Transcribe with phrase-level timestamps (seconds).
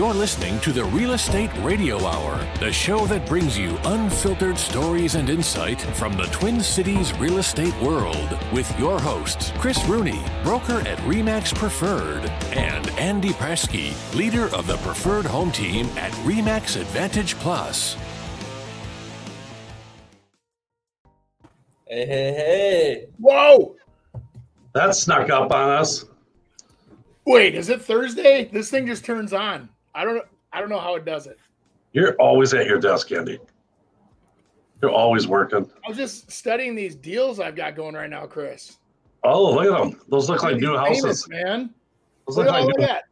[0.00, 5.14] You're listening to the Real Estate Radio Hour, the show that brings you unfiltered stories
[5.14, 10.78] and insight from the Twin Cities real estate world with your hosts, Chris Rooney, broker
[10.88, 12.24] at REMAX Preferred,
[12.56, 17.94] and Andy Presky, leader of the Preferred Home Team at REMAX Advantage Plus.
[21.86, 23.06] Hey, hey, hey.
[23.18, 23.76] Whoa!
[24.72, 26.06] That snuck up on us.
[27.26, 28.48] Wait, is it Thursday?
[28.50, 29.68] This thing just turns on.
[29.94, 31.38] I don't I don't know how it does it.
[31.92, 33.38] You're always at your desk, Andy.
[34.80, 35.70] You're always working.
[35.86, 38.78] I'm just studying these deals I've got going right now, Chris.
[39.24, 40.00] Oh, look at them.
[40.08, 41.28] Those look like new payments, houses.
[41.28, 41.74] man.
[42.26, 42.86] Those Look look all like new.
[42.86, 43.04] that.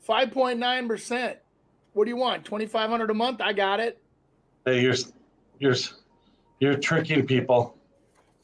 [0.00, 1.38] Five point nine percent.
[1.94, 2.44] What do you want?
[2.44, 3.40] Twenty five hundred a month?
[3.40, 4.00] I got it.
[4.64, 4.94] Hey, you're
[5.58, 5.74] you're
[6.60, 7.76] you're tricking people.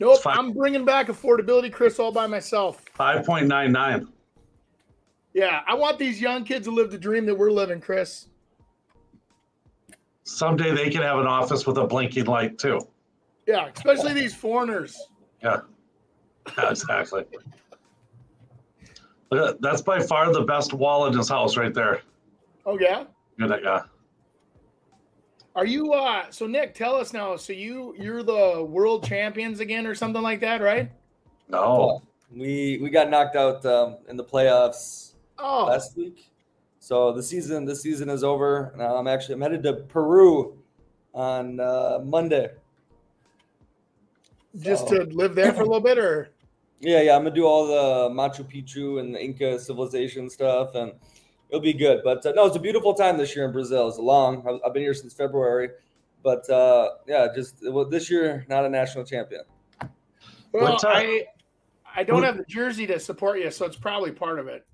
[0.01, 0.21] Nope.
[0.27, 2.83] I'm bringing back affordability, Chris, all by myself.
[2.95, 4.09] Five point nine nine.
[5.35, 8.29] Yeah, I want these young kids to live the dream that we're living, Chris.
[10.25, 12.81] Someday they can have an office with a blinking light too.
[13.47, 14.97] Yeah, especially these foreigners.
[15.43, 15.61] Yeah,
[16.57, 17.25] Yeah, exactly.
[19.31, 22.03] Look at- That's by far the best wall in his house, right there.
[22.67, 23.05] Oh yeah.
[23.39, 23.83] Good, yeah.
[25.57, 27.37] Are you uh so Nick, tell us now.
[27.37, 30.91] So you you're the world champions again or something like that, right?
[31.49, 36.31] No, We we got knocked out um, in the playoffs Oh, last week.
[36.79, 38.73] So the season the season is over.
[38.77, 40.59] Now I'm actually I'm headed to Peru
[41.15, 42.51] on uh, Monday.
[44.59, 46.29] just So- to live there for a little bit, or
[46.81, 50.93] Yeah, yeah, I'm gonna do all the Machu Picchu and the Inca civilization stuff, and
[51.49, 52.01] it'll be good.
[52.03, 53.87] But uh, no, it's a beautiful time this year in Brazil.
[53.89, 54.45] It's long.
[54.49, 55.69] I've, I've been here since February,
[56.25, 59.43] but uh, yeah, just well, this year not a national champion.
[60.51, 61.27] well, I
[61.95, 64.67] I don't have the jersey to support you, so it's probably part of it.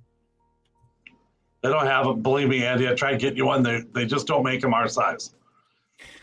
[1.62, 2.22] They don't have it.
[2.22, 2.88] Believe me, Andy.
[2.88, 3.62] I tried getting you one.
[3.62, 5.34] They they just don't make them our size.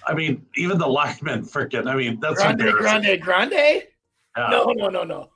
[0.07, 1.87] I mean, even the linemen freaking.
[1.87, 3.53] I mean, that's Grande, grande, grande.
[4.37, 4.49] Yeah.
[4.49, 5.29] No, no, no, no.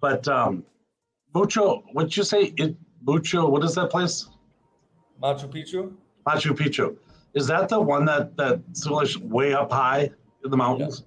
[0.00, 0.64] But um,
[1.34, 2.52] Mucho, what'd you say?
[2.56, 3.48] It Mucho.
[3.48, 4.28] What is that place?
[5.22, 5.94] Machu Picchu.
[6.26, 6.96] Machu Picchu.
[7.34, 10.10] Is that the one that that's like way up high
[10.44, 11.04] in the mountains?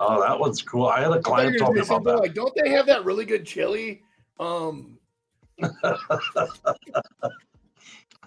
[0.00, 0.86] Oh, that one's cool.
[0.86, 2.18] I had a I thought you client were told me about that.
[2.18, 4.02] Like, don't they have that really good chili?
[4.40, 4.98] Um,
[5.62, 5.68] I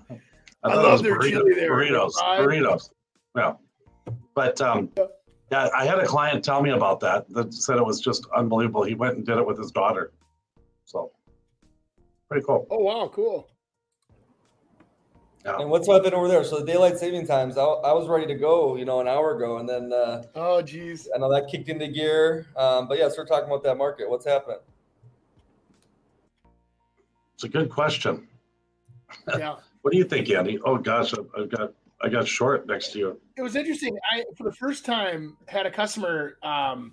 [0.05, 0.19] thought
[0.63, 1.71] it love was their burrito- chili there.
[1.71, 2.89] Burritos, burritos.
[3.35, 3.53] Yeah,
[4.33, 4.89] but um,
[5.51, 7.29] yeah, I had a client tell me about that.
[7.29, 8.83] That said it was just unbelievable.
[8.83, 10.11] He went and did it with his daughter.
[10.85, 11.11] So
[12.29, 12.67] pretty cool.
[12.69, 13.49] oh wow, cool.
[15.45, 15.59] Yeah.
[15.59, 16.43] And what's happened over there?
[16.43, 19.37] So the daylight saving times, I, I was ready to go, you know, an hour
[19.37, 21.07] ago, and then uh, Oh geez.
[21.13, 22.47] I know that kicked into gear.
[22.57, 24.09] Um, but yeah, so we're talking about that market.
[24.09, 24.57] What's happening?
[27.37, 28.27] It's a good question.
[29.37, 29.55] Yeah.
[29.83, 30.59] What do you think, Andy?
[30.65, 33.21] Oh gosh, I- I've got I got short next to you.
[33.37, 33.97] it was interesting.
[34.11, 36.91] I for the first time had a customer um,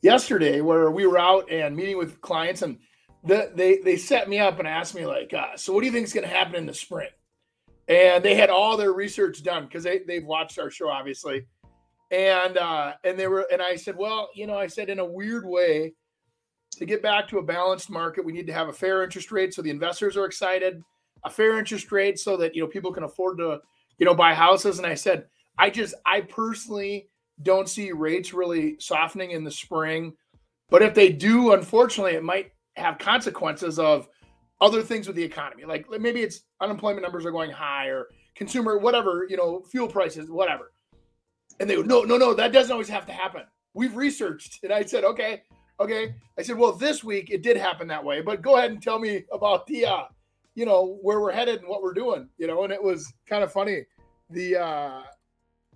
[0.00, 2.78] yesterday where we were out and meeting with clients, and
[3.24, 5.92] the, they they set me up and asked me like, uh, "So what do you
[5.92, 7.10] think is going to happen in the spring?"
[7.88, 11.46] And they had all their research done because they they've watched our show obviously,
[12.10, 15.04] and uh, and they were and I said, "Well, you know," I said in a
[15.04, 15.92] weird way,
[16.76, 19.52] to get back to a balanced market, we need to have a fair interest rate
[19.52, 20.82] so the investors are excited,
[21.24, 23.60] a fair interest rate so that you know people can afford to
[23.98, 24.78] you know buy houses.
[24.78, 25.26] And I said,
[25.58, 27.08] I just I personally
[27.42, 30.14] don't see rates really softening in the spring,
[30.68, 34.08] but if they do, unfortunately, it might have consequences of
[34.60, 35.64] other things with the economy.
[35.64, 40.30] Like maybe it's unemployment numbers are going high or consumer whatever you know fuel prices
[40.30, 40.72] whatever.
[41.58, 43.42] And they go, no, no, no, that doesn't always have to happen.
[43.74, 45.42] We've researched, and I said, okay,
[45.80, 46.14] okay.
[46.38, 48.98] I said, well, this week it did happen that way, but go ahead and tell
[48.98, 50.02] me about the, uh,
[50.54, 52.64] you know, where we're headed and what we're doing, you know.
[52.64, 53.84] And it was kind of funny.
[54.30, 55.02] The uh,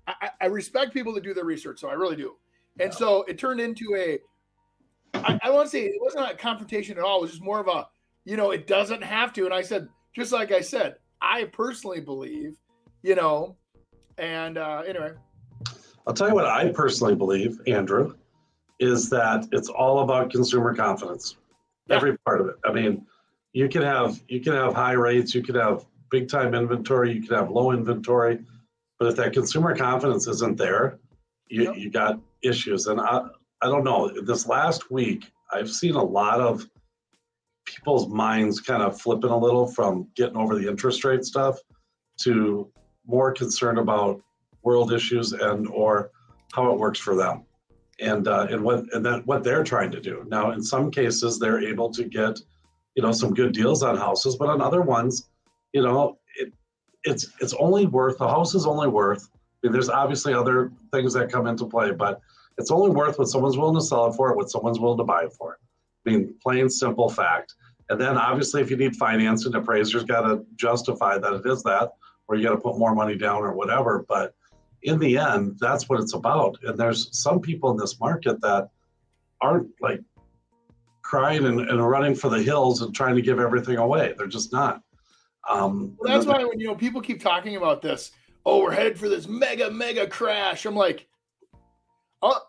[0.06, 2.34] I, I respect people that do their research, so I really do.
[2.80, 4.18] And so it turned into a,
[5.14, 7.18] I, I want to say it wasn't a confrontation at all.
[7.18, 7.86] It was just more of a,
[8.24, 9.44] you know, it doesn't have to.
[9.44, 12.56] And I said, just like I said, I personally believe,
[13.02, 13.56] you know,
[14.18, 15.12] and uh, anyway,
[16.06, 18.14] I'll tell you what I personally believe, Andrew,
[18.84, 21.36] is that it's all about consumer confidence.
[21.88, 21.96] Yeah.
[21.96, 22.56] Every part of it.
[22.64, 23.06] I mean,
[23.52, 27.22] you can have you can have high rates, you can have big time inventory, you
[27.22, 28.40] can have low inventory,
[28.98, 30.98] but if that consumer confidence isn't there,
[31.48, 31.76] you, Yep.
[31.76, 32.86] you got issues.
[32.86, 33.22] And I
[33.62, 34.10] I don't know.
[34.22, 36.68] This last week, I've seen a lot of
[37.64, 41.58] people's minds kind of flipping a little from getting over the interest rate stuff
[42.22, 42.70] to
[43.06, 44.20] more concerned about
[44.62, 46.10] world issues and or
[46.52, 47.44] how it works for them
[48.00, 51.38] and uh, and what and that what they're trying to do now in some cases
[51.38, 52.38] they're able to get
[52.94, 55.28] you know some good deals on houses but on other ones
[55.72, 56.52] you know it,
[57.04, 59.28] it's it's only worth the house is only worth.
[59.32, 62.20] I mean, there's obviously other things that come into play, but
[62.58, 65.24] it's only worth what someone's willing to sell it for, what someone's willing to buy
[65.24, 65.58] it for.
[66.06, 67.54] I mean, plain simple fact.
[67.90, 71.92] And then obviously, if you need financing, appraiser's got to justify that it is that,
[72.28, 74.04] or you got to put more money down or whatever.
[74.08, 74.34] But
[74.84, 76.58] in the end, that's what it's about.
[76.62, 78.68] And there's some people in this market that
[79.40, 80.00] aren't like
[81.02, 84.14] crying and, and running for the hills and trying to give everything away.
[84.16, 84.82] They're just not.
[85.48, 88.12] Um, well, that's why when you know people keep talking about this,
[88.46, 90.64] oh, we're headed for this mega mega crash.
[90.66, 91.06] I'm like,
[92.22, 92.40] oh,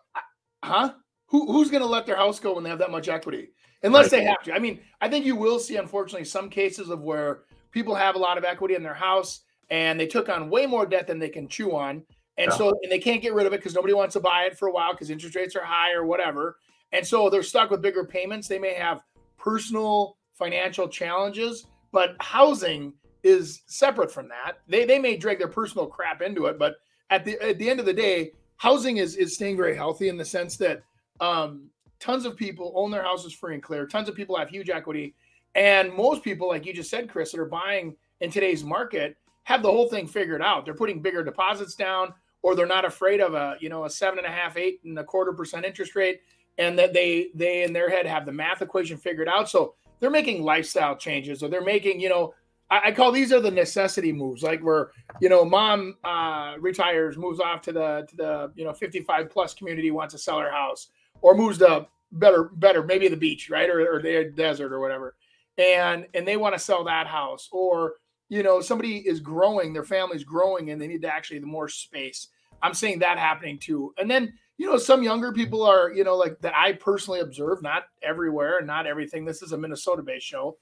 [0.63, 0.93] huh?
[1.27, 3.49] Who, who's going to let their house go when they have that much equity?
[3.83, 4.19] Unless right.
[4.19, 4.53] they have to.
[4.53, 8.19] I mean, I think you will see, unfortunately, some cases of where people have a
[8.19, 11.29] lot of equity in their house and they took on way more debt than they
[11.29, 12.03] can chew on.
[12.37, 12.57] And yeah.
[12.57, 14.67] so, and they can't get rid of it because nobody wants to buy it for
[14.67, 16.57] a while because interest rates are high or whatever.
[16.91, 18.47] And so they're stuck with bigger payments.
[18.47, 19.01] They may have
[19.37, 22.93] personal financial challenges, but housing
[23.23, 24.59] is separate from that.
[24.67, 26.75] They they may drag their personal crap into it, but
[27.09, 30.17] at the at the end of the day, housing is is staying very healthy in
[30.17, 30.83] the sense that
[31.21, 33.87] um, tons of people own their houses free and clear.
[33.87, 35.15] Tons of people have huge equity,
[35.55, 39.61] and most people, like you just said, Chris, that are buying in today's market have
[39.61, 40.65] the whole thing figured out.
[40.65, 42.13] They're putting bigger deposits down,
[42.45, 44.99] or they're not afraid of a you know a seven and a half, eight and
[44.99, 46.21] a quarter percent interest rate
[46.59, 49.49] and that they they in their head have the math equation figured out.
[49.49, 52.35] So they're making lifestyle changes, or they're making you know
[52.69, 57.17] I, I call these are the necessity moves, like where you know mom uh, retires,
[57.17, 60.51] moves off to the to the you know 55 plus community, wants to sell her
[60.51, 60.89] house,
[61.21, 65.15] or moves to better better maybe the beach, right, or, or the desert or whatever,
[65.57, 67.95] and and they want to sell that house, or
[68.29, 71.67] you know somebody is growing, their family's growing, and they need to actually the more
[71.67, 72.27] space.
[72.65, 76.15] I'm seeing that happening too, and then you know, some younger people are, you know,
[76.15, 79.25] like that I personally observe, not everywhere and not everything.
[79.25, 80.57] This is a Minnesota based show.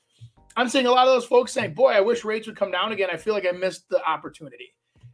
[0.56, 2.92] I'm seeing a lot of those folks saying, boy, I wish rates would come down
[2.92, 3.10] again.
[3.12, 4.74] I feel like I missed the opportunity.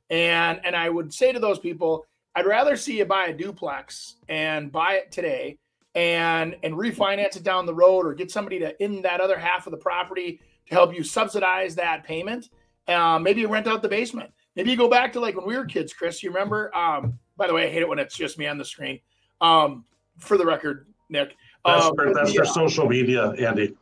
[0.09, 2.05] And and I would say to those people,
[2.35, 5.57] I'd rather see you buy a duplex and buy it today
[5.95, 9.67] and and refinance it down the road or get somebody to in that other half
[9.67, 12.49] of the property to help you subsidize that payment.
[12.87, 14.31] Uh, maybe rent out the basement.
[14.55, 16.21] Maybe you go back to like when we were kids, Chris.
[16.23, 18.65] You remember um, by the way, I hate it when it's just me on the
[18.65, 18.99] screen.
[19.39, 19.85] Um,
[20.17, 21.35] for the record, Nick.
[21.65, 23.75] That's, um, for, that's for social media, Andy.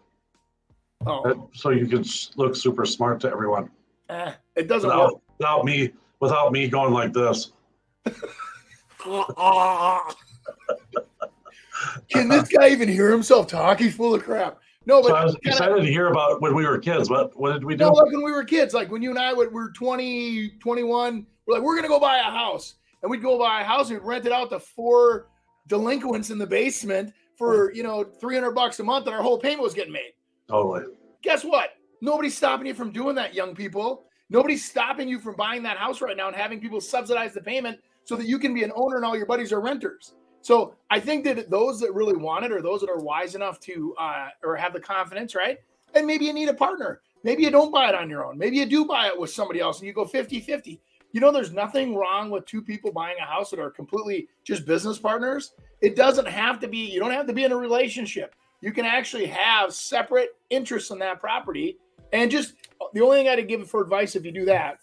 [1.06, 1.50] Oh.
[1.54, 2.06] So you can
[2.36, 3.70] look super smart to everyone.
[4.10, 5.22] Eh, it doesn't without, work.
[5.40, 7.52] Without me, without me going like this.
[12.10, 13.80] Can this guy even hear himself talk?
[13.80, 14.60] He's full of crap.
[14.88, 17.10] No, but so I was excited to hear about when we were kids.
[17.10, 17.84] What what did we do?
[17.84, 21.28] No, like when we were kids, like when you and I were, were 20, 21,
[21.46, 22.76] we're like, we're gonna go buy a house.
[23.04, 25.28] And we'd go buy a house and we'd rent it out to four
[25.68, 29.62] delinquents in the basement for you know 300 bucks a month and our whole payment
[29.62, 30.14] was getting made.
[30.48, 30.86] Totally.
[31.22, 31.72] Guess what?
[32.00, 34.06] Nobody's stopping you from doing that young people.
[34.30, 37.78] Nobody's stopping you from buying that house right now and having people subsidize the payment
[38.06, 40.14] so that you can be an owner and all your buddies are renters
[40.48, 43.60] so i think that those that really want it or those that are wise enough
[43.60, 45.58] to uh, or have the confidence right
[45.94, 48.58] and maybe you need a partner maybe you don't buy it on your own maybe
[48.58, 50.82] you do buy it with somebody else and you go 50 50
[51.14, 54.66] you know, there's nothing wrong with two people buying a house that are completely just
[54.66, 55.54] business partners.
[55.82, 58.36] It doesn't have to be, you don't have to be in a relationship.
[58.62, 61.78] You can actually have separate interests in that property.
[62.14, 62.54] And just
[62.94, 64.80] the only thing I'd give for advice if you do that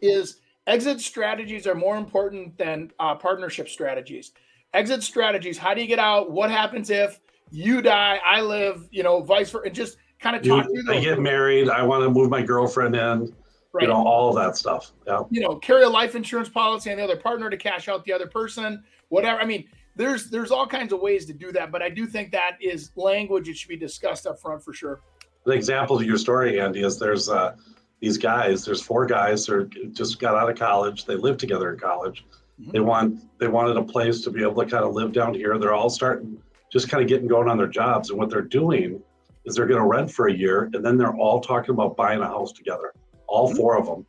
[0.00, 4.32] is exit strategies are more important than uh, partnership strategies.
[4.72, 6.30] Exit strategies, how do you get out?
[6.30, 10.42] What happens if you die, I live, you know, vice versa, and just kind of
[10.42, 13.34] talk you, through I get married, I want to move my girlfriend in
[13.72, 13.82] right.
[13.82, 14.92] you know, all of that stuff.
[15.06, 15.22] Yeah.
[15.30, 18.12] You know, carry a life insurance policy on the other partner to cash out the
[18.12, 19.40] other person, whatever.
[19.40, 22.32] I mean, there's there's all kinds of ways to do that, but I do think
[22.32, 25.00] that is language that should be discussed up front for sure.
[25.44, 27.56] The example to your story, Andy, is there's uh,
[28.00, 28.64] these guys.
[28.64, 31.06] There's four guys who just got out of college.
[31.06, 32.24] They live together in college.
[32.72, 35.58] They want they wanted a place to be able to kind of live down here.
[35.58, 39.02] They're all starting just kind of getting going on their jobs, and what they're doing
[39.44, 42.20] is they're going to rent for a year, and then they're all talking about buying
[42.20, 42.92] a house together
[43.30, 43.56] all mm-hmm.
[43.56, 44.04] four of them,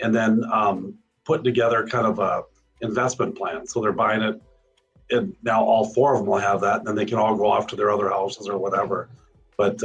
[0.00, 0.94] and then um,
[1.24, 2.42] putting together kind of a
[2.80, 3.66] investment plan.
[3.66, 4.42] So they're buying it,
[5.10, 7.46] and now all four of them will have that, and then they can all go
[7.46, 9.10] off to their other houses or whatever.
[9.56, 9.80] But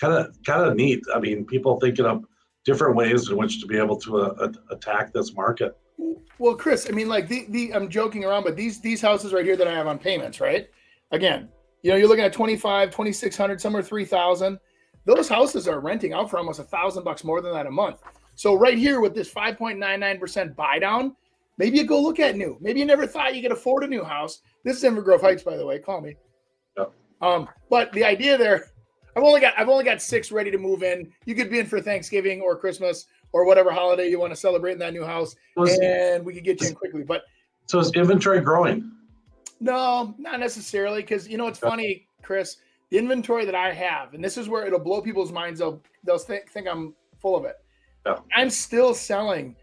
[0.00, 1.04] kind of kind of neat.
[1.14, 2.24] I mean, people thinking of
[2.64, 5.76] different ways in which to be able to uh, attack this market.
[6.38, 9.44] Well, Chris, I mean, like the, the I'm joking around, but these these houses right
[9.44, 10.68] here that I have on payments, right?
[11.10, 11.48] Again,
[11.82, 14.58] you know, you're looking at 25, 2600, somewhere 3000
[15.04, 18.02] those houses are renting out for almost a thousand bucks more than that a month.
[18.34, 21.16] So right here with this 5.99% buy down,
[21.58, 22.56] maybe you go look at new.
[22.60, 24.40] Maybe you never thought you could afford a new house.
[24.64, 25.78] This is Inver Grove Heights, by the way.
[25.78, 26.16] Call me.
[26.78, 26.92] Yep.
[27.20, 28.70] Um, but the idea there,
[29.16, 31.12] I've only got I've only got six ready to move in.
[31.26, 34.72] You could be in for Thanksgiving or Christmas or whatever holiday you want to celebrate
[34.72, 37.02] in that new house, and we could get you in quickly.
[37.02, 37.22] But
[37.66, 38.92] so is inventory growing?
[39.60, 41.02] No, not necessarily.
[41.02, 42.56] Because you know it's funny, Chris.
[42.90, 45.60] The inventory that I have, and this is where it'll blow people's minds.
[45.60, 47.56] They'll they'll think, think I'm full of it.
[48.04, 48.16] Yeah.
[48.34, 49.56] I'm still selling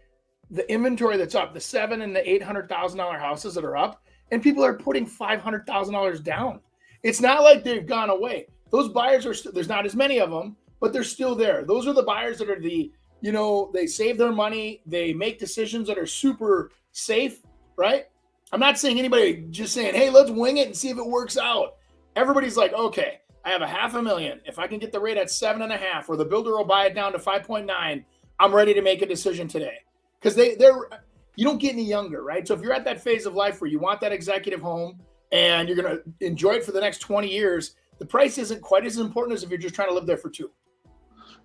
[0.50, 3.76] the inventory that's up, the seven and the eight hundred thousand dollar houses that are
[3.76, 6.60] up, and people are putting five hundred thousand dollars down.
[7.02, 8.48] It's not like they've gone away.
[8.70, 11.64] Those buyers are still there's not as many of them, but they're still there.
[11.64, 15.38] Those are the buyers that are the you know they save their money, they make
[15.38, 17.40] decisions that are super safe,
[17.76, 18.06] right?
[18.52, 21.38] I'm not saying anybody just saying, hey, let's wing it and see if it works
[21.38, 21.76] out.
[22.16, 24.40] Everybody's like, okay, I have a half a million.
[24.44, 26.64] If I can get the rate at seven and a half, or the builder will
[26.64, 28.04] buy it down to 5.9,
[28.40, 29.78] I'm ready to make a decision today.
[30.18, 30.88] Because they they're
[31.36, 32.46] you don't get any younger, right?
[32.46, 35.00] So if you're at that phase of life where you want that executive home
[35.32, 38.98] and you're gonna enjoy it for the next 20 years, the price isn't quite as
[38.98, 40.50] important as if you're just trying to live there for two.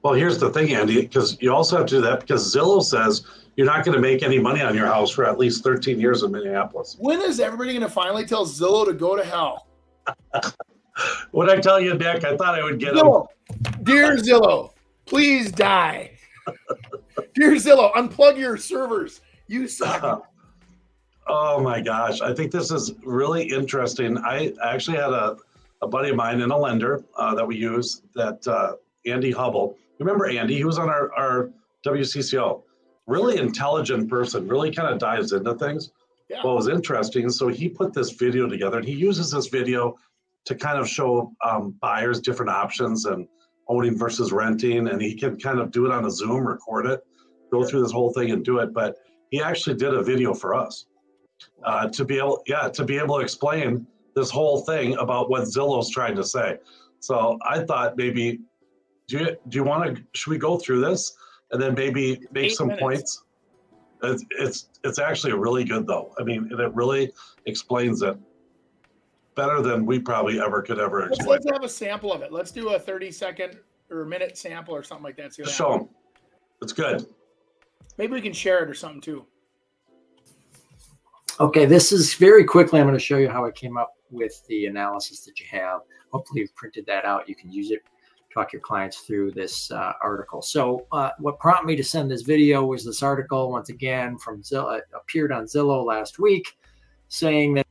[0.05, 3.25] Well, here's the thing, Andy, because you also have to do that because Zillow says
[3.55, 6.21] you're not going to make any money on your house for at least 13 years
[6.21, 6.95] in Minneapolis.
[6.99, 9.65] When is everybody going to finally tell Zillow to go to hell?
[11.31, 12.23] what I tell you, Nick?
[12.23, 13.25] I thought I would get Zillow.
[13.81, 14.73] Dear Zillow,
[15.07, 16.11] please die.
[17.33, 19.21] Dear Zillow, unplug your servers.
[19.47, 20.29] You suck.
[21.27, 22.21] oh my gosh.
[22.21, 24.19] I think this is really interesting.
[24.19, 25.37] I actually had a,
[25.81, 28.73] a buddy of mine and a lender uh, that we use that uh,
[29.07, 29.79] Andy Hubble.
[29.99, 30.55] Remember Andy?
[30.55, 31.51] He was on our, our
[31.85, 32.63] WCCO.
[33.07, 35.91] Really intelligent person, really kind of dives into things.
[36.29, 36.43] Yeah.
[36.43, 39.95] What was interesting, so he put this video together and he uses this video
[40.45, 43.27] to kind of show um, buyers different options and
[43.67, 44.87] owning versus renting.
[44.87, 47.01] And he can kind of do it on a Zoom, record it,
[47.51, 48.73] go through this whole thing and do it.
[48.73, 48.97] But
[49.29, 50.85] he actually did a video for us
[51.63, 53.85] uh, to be able, yeah, to be able to explain
[54.15, 56.57] this whole thing about what Zillow's trying to say.
[56.99, 58.39] So I thought maybe,
[59.07, 60.03] do you do you want to?
[60.13, 61.15] Should we go through this
[61.51, 62.81] and then maybe make Eight some minutes.
[62.81, 63.23] points?
[64.03, 66.13] It's, it's it's actually really good though.
[66.19, 67.11] I mean, and it really
[67.45, 68.17] explains it
[69.35, 71.29] better than we probably ever could ever Let's, explain.
[71.29, 72.31] let's have a sample of it.
[72.31, 73.57] Let's do a 30 second
[73.91, 75.33] or a minute sample or something like that.
[75.33, 75.89] See what Just show them.
[76.61, 77.05] It's good.
[77.97, 79.25] Maybe we can share it or something too.
[81.39, 82.79] Okay, this is very quickly.
[82.79, 85.81] I'm going to show you how I came up with the analysis that you have.
[86.11, 87.27] Hopefully, you've printed that out.
[87.27, 87.81] You can use it,
[88.35, 90.41] talk your clients through this uh, article.
[90.41, 94.43] So, uh, what prompted me to send this video was this article, once again, from
[94.43, 96.57] Zillow, it appeared on Zillow last week,
[97.07, 97.65] saying that.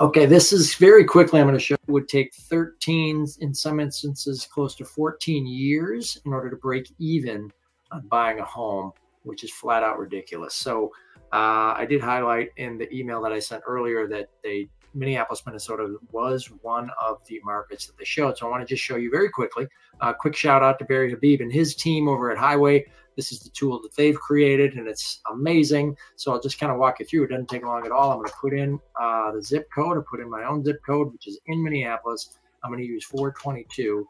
[0.00, 1.40] Okay, this is very quickly.
[1.40, 6.20] I'm going to show you would take 13, in some instances, close to 14 years
[6.26, 7.50] in order to break even
[7.92, 8.92] on buying a home,
[9.22, 10.54] which is flat out ridiculous.
[10.54, 10.90] So
[11.32, 15.96] uh, I did highlight in the email that I sent earlier that they Minneapolis, Minnesota
[16.12, 18.38] was one of the markets that they showed.
[18.38, 19.66] So I want to just show you very quickly.
[20.00, 22.86] A uh, quick shout out to Barry Habib and his team over at Highway.
[23.16, 25.96] This is the tool that they've created, and it's amazing.
[26.16, 27.24] So I'll just kind of walk you through.
[27.24, 28.10] It doesn't take long at all.
[28.10, 29.98] I'm going to put in uh, the zip code.
[29.98, 32.38] I put in my own zip code, which is in Minneapolis.
[32.62, 34.06] I'm going to use 422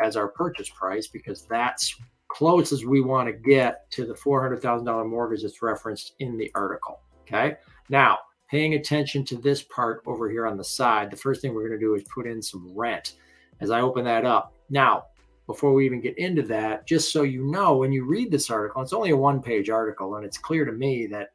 [0.00, 1.96] as our purchase price because that's
[2.28, 7.00] close as we want to get to the $400,000 mortgage that's referenced in the article.
[7.22, 7.56] Okay.
[7.88, 8.18] Now,
[8.50, 11.78] paying attention to this part over here on the side, the first thing we're going
[11.78, 13.14] to do is put in some rent
[13.60, 14.54] as I open that up.
[14.70, 15.04] Now,
[15.46, 18.82] before we even get into that, just so you know, when you read this article,
[18.82, 21.28] it's only a one page article, and it's clear to me that,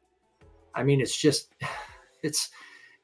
[0.74, 1.52] I mean, it's just,
[2.22, 2.50] it's,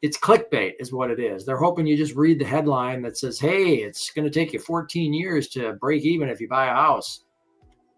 [0.03, 1.45] it's clickbait is what it is.
[1.45, 4.59] They're hoping you just read the headline that says, "Hey, it's going to take you
[4.59, 7.25] 14 years to break even if you buy a house."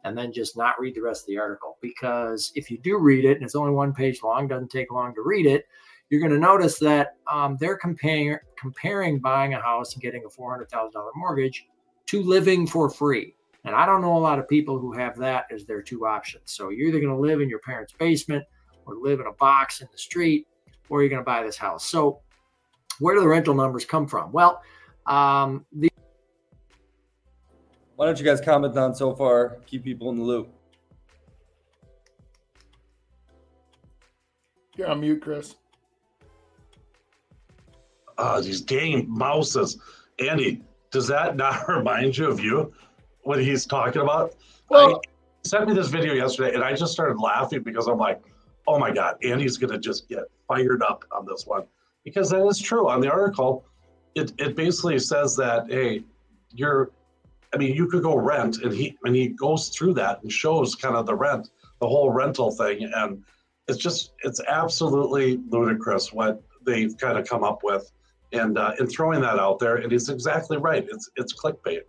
[0.05, 3.25] And then just not read the rest of the article because if you do read
[3.25, 5.67] it and it's only one page long, doesn't take long to read it,
[6.13, 10.29] you're going to notice that um, they're comparing comparing buying a house and getting a
[10.29, 11.67] four hundred thousand dollar mortgage
[12.05, 13.35] to living for free.
[13.65, 16.53] And I don't know a lot of people who have that as their two options.
[16.53, 18.45] So you're either going to live in your parents' basement
[18.85, 20.47] or live in a box in the street,
[20.91, 21.87] or you're going to buy this house.
[21.87, 22.21] So
[22.99, 24.33] where do the rental numbers come from?
[24.33, 24.61] Well,
[25.07, 25.89] um, the
[27.97, 29.57] Why don't you guys comment on so far?
[29.65, 30.51] Keep people in the loop.
[34.77, 35.55] You're on mute, Chris.
[38.19, 39.79] Uh, these dang mouses.
[40.19, 42.73] Andy, does that not remind you of you?
[43.23, 44.35] What he's talking about?
[44.69, 45.01] Well,
[45.43, 48.23] he sent me this video yesterday and I just started laughing because I'm like,
[48.67, 51.65] oh my God, Andy's going to just get fired up on this one.
[52.05, 52.89] Because that is true.
[52.89, 53.65] On the article,
[54.15, 56.05] it, it basically says that, hey,
[56.51, 56.91] you're,
[57.55, 60.75] I mean, you could go rent and he, and he goes through that and shows
[60.75, 61.51] kind of the rent,
[61.81, 62.91] the whole rental thing.
[62.95, 63.23] And
[63.69, 67.93] it's just, it's absolutely ludicrous what they've kind of come up with
[68.33, 69.77] and, uh, and throwing that out there.
[69.77, 70.87] And he's exactly right.
[70.91, 71.83] It's, it's clickbait.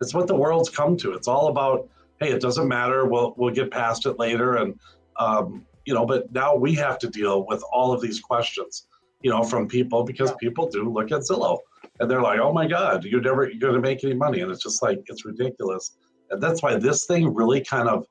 [0.00, 1.12] it's what the world's come to.
[1.12, 1.88] It's all about,
[2.20, 3.06] hey, it doesn't matter.
[3.06, 4.78] We'll we'll get past it later, and
[5.18, 6.06] um, you know.
[6.06, 8.86] But now we have to deal with all of these questions,
[9.22, 11.58] you know, from people because people do look at Zillow
[12.00, 14.50] and they're like, oh my God, you're never you're going to make any money, and
[14.50, 15.96] it's just like it's ridiculous.
[16.30, 18.06] And that's why this thing really kind of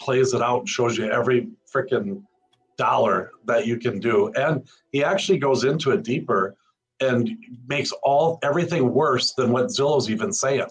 [0.00, 2.22] plays it out and shows you every freaking
[2.76, 4.32] dollar that you can do.
[4.34, 6.56] And he actually goes into it deeper
[7.02, 7.28] and
[7.66, 10.66] makes all everything worse than what Zillow's even saying.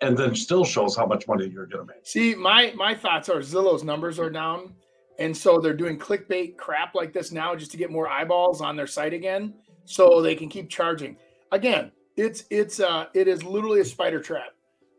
[0.00, 2.06] And then still shows how much money you're gonna make.
[2.06, 4.74] See, my my thoughts are Zillow's numbers are down.
[5.18, 8.76] And so they're doing clickbait crap like this now just to get more eyeballs on
[8.76, 9.54] their site again
[9.86, 11.16] so they can keep charging.
[11.52, 14.54] Again, it's it's uh it is literally a spider trap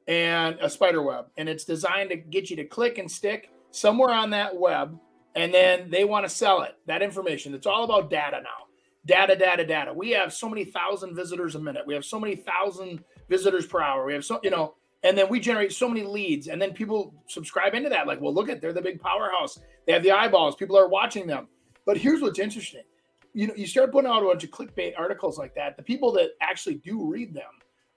[0.08, 4.12] and a spider web and it's designed to get you to click and stick somewhere
[4.12, 4.98] on that web
[5.36, 8.67] and then they want to sell it that information it's all about data now
[9.08, 9.94] data data data.
[9.94, 11.84] We have so many thousand visitors a minute.
[11.88, 14.06] We have so many thousand visitors per hour.
[14.06, 17.14] We have so you know and then we generate so many leads and then people
[17.28, 18.06] subscribe into that.
[18.06, 19.60] Like well look at they're the big powerhouse.
[19.86, 20.56] They have the eyeballs.
[20.56, 21.48] People are watching them.
[21.86, 22.84] But here's what's interesting.
[23.34, 26.12] You know you start putting out a bunch of clickbait articles like that the people
[26.14, 27.44] that actually do read them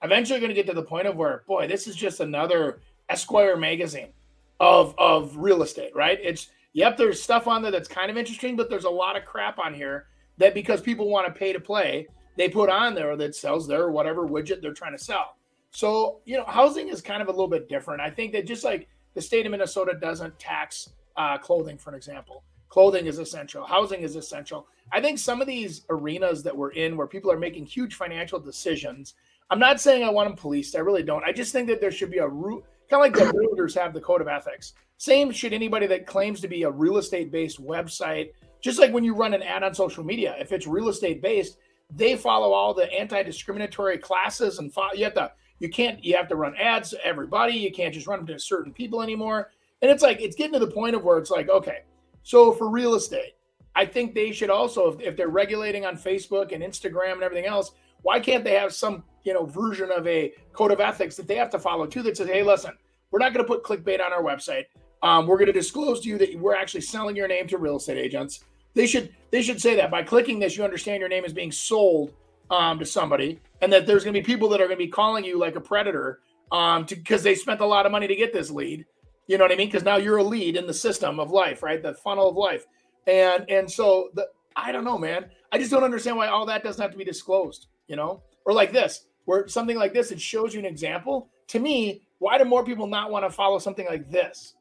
[0.03, 3.57] eventually going to get to the point of where boy this is just another esquire
[3.57, 4.13] magazine
[4.61, 6.19] of of real estate, right?
[6.21, 9.25] It's yep, there's stuff on there that's kind of interesting, but there's a lot of
[9.25, 10.07] crap on here
[10.41, 13.91] that because people want to pay to play, they put on there that sells their
[13.91, 15.35] whatever widget they're trying to sell.
[15.71, 18.01] So, you know, housing is kind of a little bit different.
[18.01, 21.95] I think that just like the state of Minnesota doesn't tax uh, clothing, for an
[21.95, 24.67] example, clothing is essential, housing is essential.
[24.91, 28.39] I think some of these arenas that we're in where people are making huge financial
[28.39, 29.13] decisions,
[29.49, 30.75] I'm not saying I want them policed.
[30.75, 31.23] I really don't.
[31.23, 33.93] I just think that there should be a root Kind of like the builders have
[33.93, 34.73] the code of ethics.
[34.97, 38.31] Same should anybody that claims to be a real estate based website.
[38.61, 41.57] Just like when you run an ad on social media, if it's real estate based,
[41.93, 46.27] they follow all the anti discriminatory classes and you have to you can't you have
[46.29, 47.53] to run ads to everybody.
[47.53, 49.51] You can't just run them to certain people anymore.
[49.81, 51.79] And it's like it's getting to the point of where it's like okay,
[52.23, 53.35] so for real estate,
[53.75, 57.45] I think they should also if, if they're regulating on Facebook and Instagram and everything
[57.45, 57.71] else,
[58.03, 61.35] why can't they have some you know version of a code of ethics that they
[61.35, 62.71] have to follow too that says hey listen
[63.11, 64.65] we're not going to put clickbait on our website
[65.03, 67.77] um, we're going to disclose to you that we're actually selling your name to real
[67.77, 71.25] estate agents they should they should say that by clicking this you understand your name
[71.25, 72.13] is being sold
[72.49, 74.91] um, to somebody and that there's going to be people that are going to be
[74.91, 76.19] calling you like a predator
[76.51, 78.85] um because they spent a lot of money to get this lead.
[79.27, 79.67] You know what i mean?
[79.67, 81.81] Because now you're a lead in the system of life right?
[81.81, 82.65] The funnel of life.
[83.07, 85.25] And and so the i don't know man.
[85.51, 88.23] I just don't understand why all that doesn't have to be disclosed you know?
[88.45, 91.29] Or like this where something like this, it shows you an example.
[91.49, 94.55] To me, why do more people not want to follow something like this?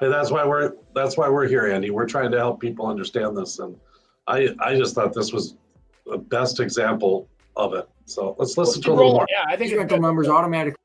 [0.00, 1.90] Hey, that's why we're that's why we're here, Andy.
[1.90, 3.76] We're trying to help people understand this, and
[4.26, 5.56] I I just thought this was
[6.06, 7.88] the best example of it.
[8.04, 9.26] So let's listen well, to a little more.
[9.28, 10.76] Yeah, I think rental numbers automatically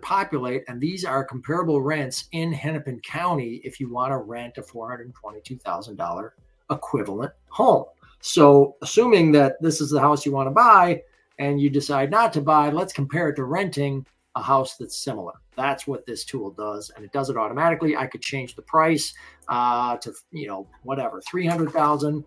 [0.00, 4.62] populate, and these are comparable rents in Hennepin County if you want to rent a
[4.62, 6.34] four hundred twenty-two thousand dollar
[6.70, 7.84] equivalent home.
[8.20, 11.02] So, assuming that this is the house you want to buy
[11.38, 15.34] and you decide not to buy, let's compare it to renting a house that's similar.
[15.56, 17.96] That's what this tool does, and it does it automatically.
[17.96, 19.12] I could change the price
[19.48, 22.24] uh, to you know whatever three hundred thousand,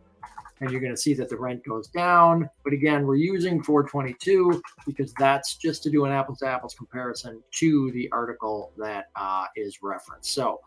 [0.59, 2.49] and you're going to see that the rent goes down.
[2.63, 7.41] But again, we're using 422 because that's just to do an apples to apples comparison
[7.55, 10.33] to the article that uh, is referenced.
[10.33, 10.61] So,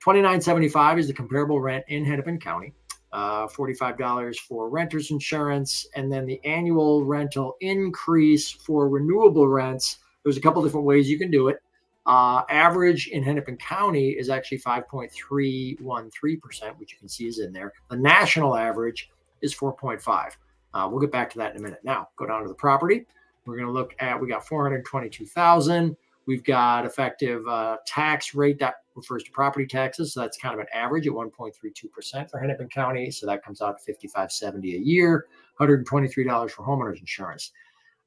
[0.00, 2.74] 2975 is the comparable rent in Hennepin County
[3.12, 9.98] uh, $45 for renter's insurance, and then the annual rental increase for renewable rents.
[10.22, 11.58] There's a couple different ways you can do it.
[12.04, 17.72] Uh, average in Hennepin County is actually 5.313%, which you can see is in there.
[17.90, 19.10] The national average
[19.40, 20.32] is 4.5.
[20.74, 21.80] Uh, we'll get back to that in a minute.
[21.84, 23.06] Now, go down to the property.
[23.44, 25.96] We're going to look at we got 422,000.
[26.26, 30.12] We've got effective uh, tax rate that refers to property taxes.
[30.12, 33.10] So that's kind of an average at 1.32% for Hennepin County.
[33.10, 35.26] So that comes out to 55.70 a year,
[35.58, 37.50] $123 for homeowners insurance.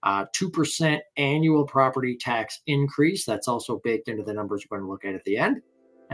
[0.06, 3.26] Uh, 2% annual property tax increase.
[3.26, 5.62] That's also baked into the numbers we're going to look at at the end.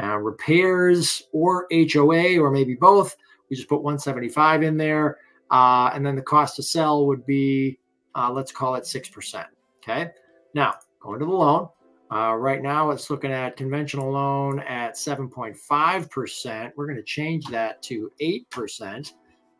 [0.01, 3.13] Uh, repairs or HOA or maybe both.
[3.49, 5.17] We just put 175 in there.
[5.51, 7.77] Uh, and then the cost to sell would be,
[8.15, 9.45] uh, let's call it 6%.
[9.83, 10.11] Okay.
[10.53, 11.67] Now, going to the loan.
[12.09, 16.71] Uh, right now, it's looking at conventional loan at 7.5%.
[16.75, 19.13] We're going to change that to 8%.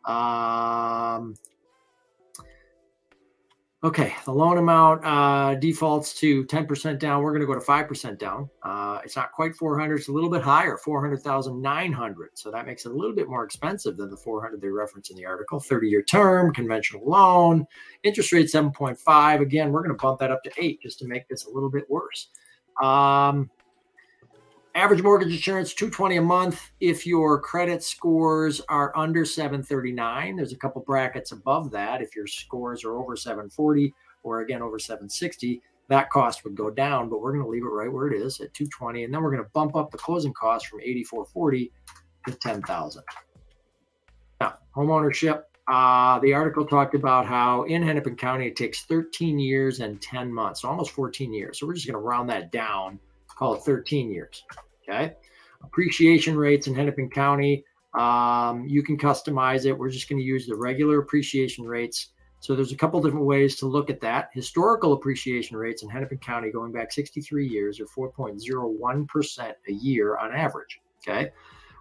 [0.10, 1.36] Um,
[3.84, 7.24] Okay, the loan amount uh, defaults to 10% down.
[7.24, 8.48] We're going to go to 5% down.
[8.62, 12.30] Uh, it's not quite 400, it's a little bit higher, 400,900.
[12.36, 15.16] So that makes it a little bit more expensive than the 400 they reference in
[15.16, 15.60] the article.
[15.60, 17.66] 30 year term, conventional loan,
[18.04, 19.42] interest rate 7.5.
[19.42, 21.72] Again, we're going to bump that up to 8 just to make this a little
[21.72, 22.28] bit worse.
[22.84, 23.50] Um,
[24.74, 30.38] Average mortgage insurance 220 a month if your credit scores are under 739.
[30.38, 32.02] There's a couple brackets above that.
[32.02, 37.10] If your scores are over 740 or again over 760, that cost would go down,
[37.10, 39.32] but we're going to leave it right where it is at 220 and then we're
[39.32, 41.72] going to bump up the closing cost from 8440
[42.28, 43.04] to 10,000.
[44.40, 49.80] Now, homeownership uh, the article talked about how in Hennepin County it takes 13 years
[49.80, 51.60] and 10 months, so almost 14 years.
[51.60, 53.00] So we're just going to round that down
[53.42, 54.44] call it 13 years.
[54.88, 55.14] Okay.
[55.64, 57.66] Appreciation rates in Hennepin County,
[57.98, 59.74] um, you can customize it.
[59.74, 62.10] We're just going to use the regular appreciation rates.
[62.40, 64.30] So there's a couple different ways to look at that.
[64.34, 70.36] Historical appreciation rates in Hennepin County going back 63 years are 4.01% a year on
[70.36, 70.80] average.
[71.08, 71.32] Okay.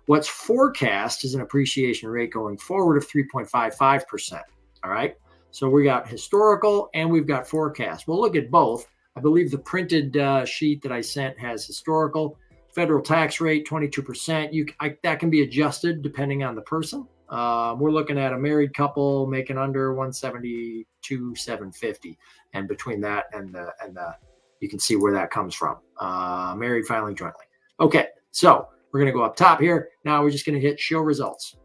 [0.07, 4.41] What's forecast is an appreciation rate going forward of 3.55%.
[4.83, 5.15] All right.
[5.51, 8.09] So we got historical and we've got forecast.
[8.09, 8.87] We'll look at both.
[9.21, 12.39] I believe the printed uh, sheet that I sent has historical
[12.75, 14.51] federal tax rate 22%.
[14.51, 17.07] You I, that can be adjusted depending on the person.
[17.29, 22.19] Uh, we're looking at a married couple making under 172 750
[22.55, 24.17] and between that and the and the
[24.61, 27.45] you can see where that comes from uh, married filing jointly
[27.79, 30.81] okay so we're going to go up top here now we're just going to hit
[30.81, 31.57] show results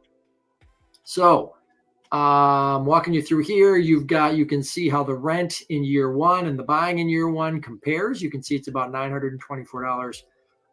[1.06, 1.56] so
[2.16, 6.10] um, walking you through here, you've got you can see how the rent in year
[6.14, 8.22] one and the buying in year one compares.
[8.22, 10.24] You can see it's about nine hundred and twenty-four dollars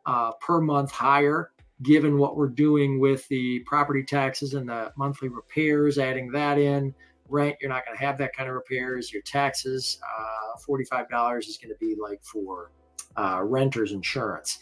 [0.07, 1.51] uh, per month higher,
[1.83, 5.99] given what we're doing with the property taxes and the monthly repairs.
[5.99, 6.95] Adding that in,
[7.29, 9.13] rent you're not going to have that kind of repairs.
[9.13, 12.71] Your taxes, uh, forty-five dollars is going to be like for
[13.17, 14.59] uh, renters insurance.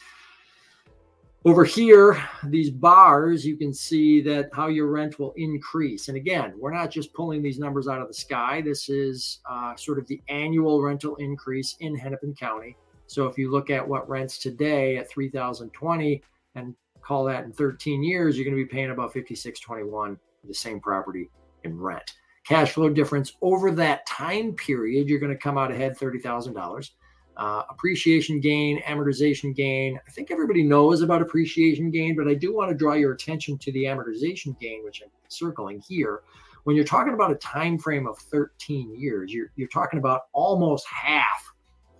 [1.47, 6.09] Over here, these bars, you can see that how your rent will increase.
[6.09, 8.61] And again, we're not just pulling these numbers out of the sky.
[8.61, 12.77] This is uh, sort of the annual rental increase in Hennepin County.
[13.07, 16.23] So if you look at what rents today at 3020
[16.57, 20.53] and call that in 13 years, you're going to be paying about 5621 for the
[20.53, 21.31] same property
[21.65, 22.17] in rent.
[22.47, 26.91] Cash flow difference over that time period, you're going to come out ahead $30,000
[27.41, 29.99] uh, appreciation gain, amortization gain.
[30.07, 33.57] I think everybody knows about appreciation gain, but I do want to draw your attention
[33.59, 36.21] to the amortization gain, which I'm circling here.
[36.65, 40.87] When you're talking about a time frame of 13 years, you're, you're talking about almost
[40.87, 41.51] half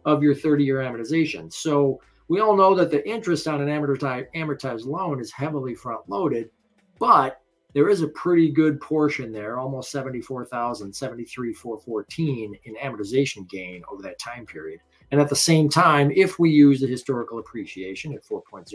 [0.05, 1.51] of your 30 year amortization.
[1.51, 6.07] So we all know that the interest on an amortized, amortized loan is heavily front
[6.07, 6.51] loaded,
[6.99, 7.41] but
[7.73, 14.19] there is a pretty good portion there, almost 74,000, 73,414 in amortization gain over that
[14.19, 14.81] time period.
[15.11, 18.73] And at the same time, if we use the historical appreciation at 4.01%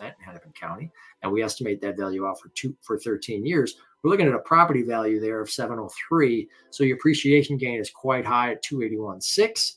[0.00, 0.90] in Hennepin County,
[1.22, 4.40] and we estimate that value out for two for 13 years, we're looking at a
[4.40, 6.48] property value there of 703.
[6.70, 9.74] So your appreciation gain is quite high at 281.6.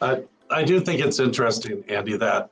[0.00, 2.50] I, I do think it's interesting, Andy, that,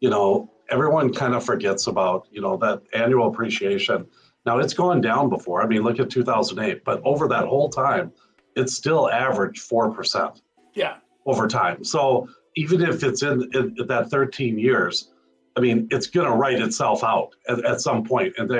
[0.00, 4.06] you know, everyone kind of forgets about, you know, that annual appreciation.
[4.46, 5.62] Now it's gone down before.
[5.62, 8.12] I mean, look at 2008, but over that whole time,
[8.56, 10.40] it's still averaged 4%.
[10.74, 10.98] Yeah.
[11.26, 11.82] Over time.
[11.84, 15.10] So even if it's in, in, that 13 years,
[15.56, 18.34] I mean, it's going to write itself out at, at some point.
[18.38, 18.50] And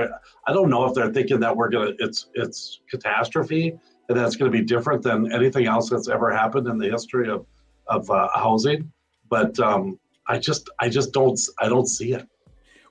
[0.46, 3.78] I don't know if they're thinking that we're going to, it's, it's catastrophe
[4.08, 7.28] and that's going to be different than anything else that's ever happened in the history
[7.28, 7.46] of,
[7.86, 8.92] of uh, housing.
[9.28, 12.28] But um, I just, I just don't, I don't see it.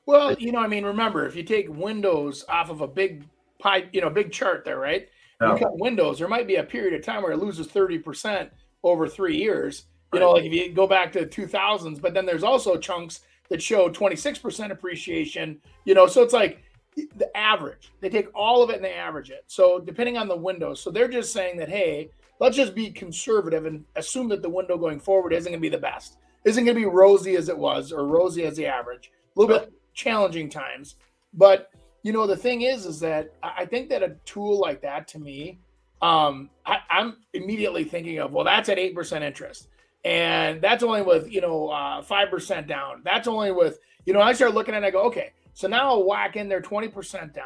[0.06, 3.26] Well, you know, I mean, remember, if you take windows off of a big
[3.60, 5.08] pie, you know, big chart there, right?
[5.40, 5.54] Yeah.
[5.54, 8.50] You cut windows, there might be a period of time where it loses 30%
[8.84, 12.44] over three years you know, like if you go back to 2000s, but then there's
[12.44, 16.64] also chunks that show 26% appreciation, you know, so it's like
[16.96, 17.92] the average.
[18.00, 19.44] They take all of it and they average it.
[19.48, 20.74] So depending on the window.
[20.74, 24.78] So they're just saying that, hey, let's just be conservative and assume that the window
[24.78, 27.58] going forward isn't going to be the best, isn't going to be rosy as it
[27.58, 29.12] was or rosy as the average.
[29.36, 30.96] A little bit challenging times.
[31.34, 31.72] But,
[32.04, 35.20] you know, the thing is, is that I think that a tool like that to
[35.20, 35.60] me,
[36.02, 39.70] um, I, I'm immediately thinking of, well, that's at 8% interest
[40.04, 43.02] and that's only with you know uh, five percent down.
[43.04, 44.22] That's only with you know.
[44.22, 46.88] I start looking at, it, I go, okay, so now I'll whack in there twenty
[46.88, 47.46] percent down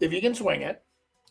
[0.00, 0.82] if you can swing it.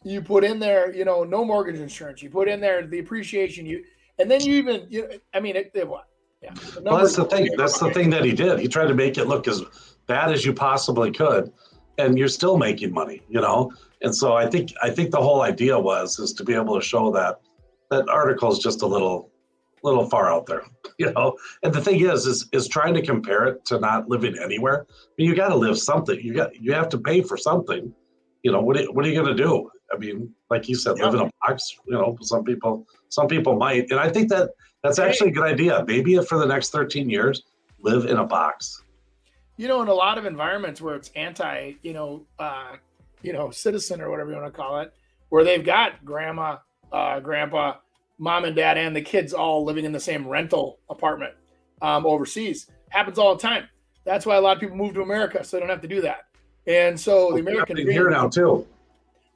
[0.04, 2.22] You put in there, you know, no mortgage insurance.
[2.22, 3.66] You put in there the appreciation.
[3.66, 3.84] You
[4.20, 5.10] and then you even, you.
[5.34, 6.08] I mean, it, it what?
[6.42, 6.54] Yeah.
[6.54, 7.50] The well, that's the thing.
[7.58, 8.60] That's the thing that he did.
[8.60, 9.64] He tried to make it look as
[10.08, 11.52] bad as you possibly could,
[11.98, 13.22] and you're still making money.
[13.30, 13.72] You know.
[14.02, 16.86] And so I think I think the whole idea was is to be able to
[16.86, 17.42] show that
[17.90, 19.32] that article is just a little
[19.86, 20.64] little far out there,
[20.98, 21.38] you know.
[21.64, 24.86] And the thing is, is is trying to compare it to not living anywhere.
[24.90, 26.20] I mean, you got to live something.
[26.20, 27.94] You got you have to pay for something.
[28.44, 29.72] You know, what are, what are you going to do?
[29.94, 31.06] I mean, like you said, yeah.
[31.06, 31.76] live in a box.
[31.88, 34.52] You know, some people some people might, and I think that
[34.84, 35.84] that's actually a good idea.
[35.88, 37.44] Maybe for the next 13 years,
[37.80, 38.84] live in a box.
[39.58, 42.76] You know, in a lot of environments where it's anti, you know, uh,
[43.22, 44.94] you know, citizen or whatever you want to call it,
[45.30, 46.58] where they've got grandma,
[46.92, 47.76] uh, grandpa,
[48.18, 51.34] mom and dad and the kids all living in the same rental apartment
[51.82, 52.68] um, overseas.
[52.90, 53.68] Happens all the time.
[54.06, 56.02] That's why a lot of people move to America, so they don't have to do
[56.02, 56.26] that.
[56.68, 58.66] And so the American dream here now too.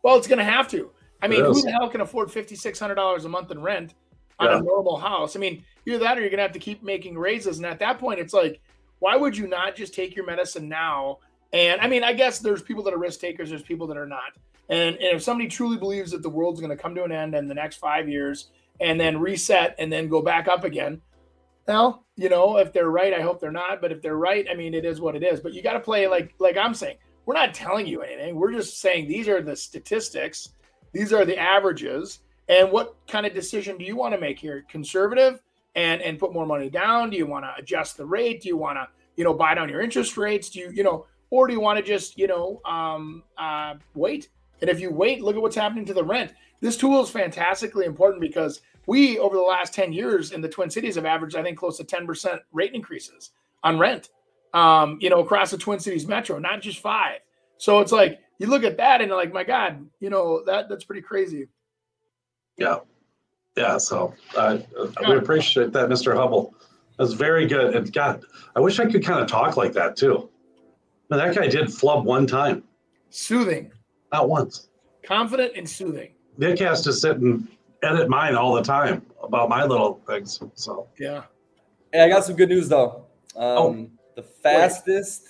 [0.04, 0.92] Well, it's going to have to.
[1.22, 3.94] I mean, who the hell can afford fifty six hundred dollars a month in rent
[4.40, 4.60] on yeah.
[4.60, 5.36] a normal house?
[5.36, 7.58] I mean, either that or you're going to have to keep making raises.
[7.58, 8.62] And at that point, it's like,
[9.00, 11.20] why would you not just take your medicine now?
[11.52, 13.50] And I mean, I guess there's people that are risk takers.
[13.50, 14.34] There's people that are not.
[14.70, 17.34] And, and if somebody truly believes that the world's going to come to an end
[17.34, 21.02] in the next five years and then reset and then go back up again.
[21.68, 23.82] Well, you know, if they're right, I hope they're not.
[23.82, 25.40] But if they're right, I mean, it is what it is.
[25.40, 26.98] But you got to play like like I'm saying.
[27.26, 28.36] We're not telling you anything.
[28.36, 30.50] We're just saying these are the statistics.
[30.94, 32.20] These are the averages.
[32.48, 34.66] And what kind of decision do you want to make here?
[34.68, 35.40] Conservative
[35.76, 37.12] and and put more money down?
[37.12, 38.42] Do you want to adjust the rate?
[38.42, 40.50] Do you want to you know buy down your interest rates?
[40.50, 44.30] Do you you know or do you want to just you know um, uh, wait?
[44.62, 46.34] And if you wait, look at what's happening to the rent.
[46.62, 50.70] This tool is fantastically important because we, over the last 10 years in the Twin
[50.70, 53.32] Cities, have averaged, I think, close to 10% rate increases
[53.64, 54.10] on rent,
[54.54, 57.20] um, you know, across the Twin Cities metro, not just five.
[57.58, 60.86] So it's like, you look at that and like, my God, you know, that that's
[60.86, 61.48] pretty crazy.
[62.58, 62.78] Yeah.
[63.56, 63.78] Yeah.
[63.78, 64.60] So uh,
[65.08, 66.16] we appreciate that, Mr.
[66.16, 66.56] Hubble.
[66.98, 67.76] That's very good.
[67.76, 68.24] And God,
[68.56, 70.30] I wish I could kind of talk like that too.
[71.10, 72.64] Man, that guy did flub one time.
[73.10, 73.72] Soothing.
[74.12, 74.70] Not once.
[75.04, 76.12] Confident and soothing.
[76.38, 77.48] Nick has to sit and
[77.84, 80.42] edit mine all the time about my little things.
[80.56, 81.24] So yeah.
[81.92, 83.06] Hey, I got some good news though.
[83.36, 83.90] Um, oh.
[84.16, 85.28] The fastest.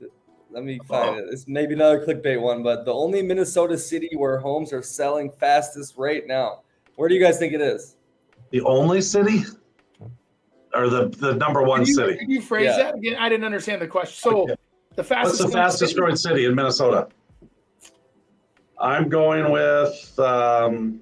[0.00, 0.10] Wait.
[0.50, 1.18] Let me find oh.
[1.18, 1.26] it.
[1.30, 5.94] It's maybe another clickbait one, but the only Minnesota city where homes are selling fastest
[5.96, 6.62] right now.
[6.96, 7.96] Where do you guys think it is?
[8.50, 9.42] The only city,
[10.74, 12.16] or the the number one can you, city?
[12.16, 12.76] Can you phrase yeah.
[12.76, 13.16] that again?
[13.16, 14.30] I didn't understand the question.
[14.30, 14.54] So, okay.
[14.94, 15.40] the fastest.
[15.40, 15.94] What's the fastest city?
[16.00, 17.08] growing city in Minnesota?
[18.78, 21.00] I'm going with um,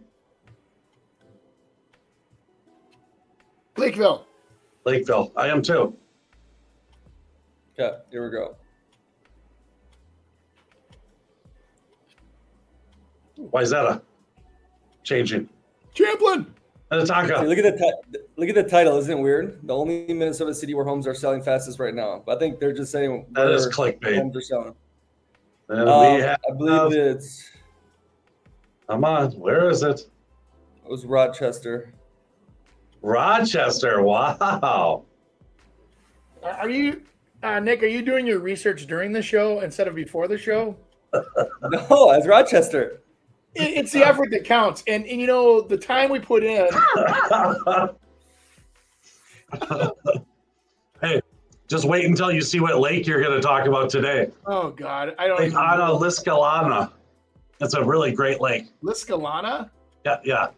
[3.77, 4.27] Lakeville.
[4.85, 5.33] Lakeville.
[5.37, 5.97] I am too.
[7.79, 8.57] Yeah, here we go.
[13.37, 14.03] Why is that a
[15.03, 15.49] changing?
[15.93, 16.47] Champlin.
[16.91, 17.41] Minnetonka.
[17.41, 18.97] See, look at the t- look at the title.
[18.99, 19.59] Isn't it weird?
[19.67, 22.23] The only Minnesota city where homes are selling fastest right now.
[22.25, 24.17] But I think they're just saying that is clickbait.
[24.19, 24.75] Homes are selling.
[25.69, 27.51] Um, have, I believe it's.
[28.89, 30.01] Come on, where is it?
[30.85, 31.93] It was Rochester.
[33.01, 34.03] Rochester.
[34.03, 35.05] Wow.
[36.43, 37.03] Are you,
[37.43, 37.83] uh, Nick?
[37.83, 40.77] Are you doing your research during the show instead of before the show?
[41.13, 43.01] no, it's Rochester.
[43.55, 46.67] It, it's the effort that counts, and, and you know the time we put in.
[51.01, 51.23] hey,
[51.69, 54.31] just wait until you see what lake you're going to talk about today.
[54.45, 55.39] Oh God, I don't.
[55.39, 56.91] Lake Ana Liscalana.
[57.59, 58.67] That's a really great lake.
[58.83, 59.71] Liscalana.
[60.05, 60.49] Yeah, yeah.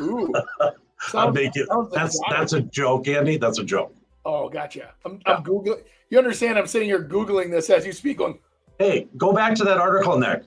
[0.00, 0.32] Ooh.
[1.14, 1.68] I'll make it.
[1.92, 3.36] That's that's a joke, Andy.
[3.36, 3.94] That's a joke.
[4.24, 4.94] Oh, gotcha.
[5.04, 5.36] I'm, yeah.
[5.36, 5.82] I'm googling.
[6.08, 6.58] You understand?
[6.58, 8.18] I'm sitting here googling this as you speak.
[8.18, 8.38] Going.
[8.78, 10.44] Hey, go back to that article, Nick.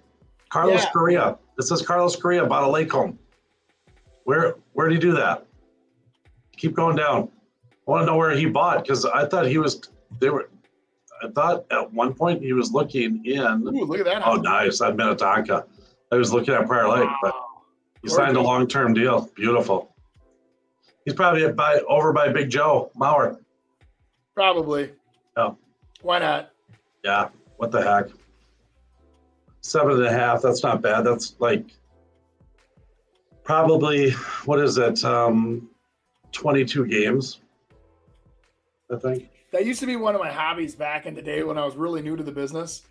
[0.50, 0.92] Carlos yeah.
[0.92, 1.38] Correa.
[1.58, 3.20] This is Carlos Correa bought a lake home.
[4.24, 5.46] Where where did he do that?
[6.56, 7.30] Keep going down.
[7.88, 9.82] I want to know where he bought because I thought he was.
[10.20, 10.50] They were.
[11.24, 13.64] I thought at one point he was looking in.
[13.68, 14.22] Ooh, look at that.
[14.26, 14.82] Oh, nice.
[14.82, 15.66] At Minnetonka.
[16.12, 17.18] I was looking at Prior Lake, wow.
[17.22, 17.36] but
[18.02, 19.30] he signed a long term deal.
[19.36, 19.94] Beautiful.
[21.06, 23.40] He's probably by over by Big Joe Mauer.
[24.36, 24.92] Probably.
[25.36, 25.52] Yeah.
[26.02, 26.52] Why not?
[27.04, 27.30] Yeah.
[27.58, 28.08] What the heck?
[29.62, 30.42] Seven and a half.
[30.42, 31.02] That's not bad.
[31.02, 31.66] That's like
[33.44, 34.12] probably
[34.46, 35.04] what is it?
[35.04, 35.70] Um,
[36.32, 37.42] twenty-two games.
[38.92, 39.30] I think.
[39.52, 41.76] That used to be one of my hobbies back in the day when I was
[41.76, 42.84] really new to the business.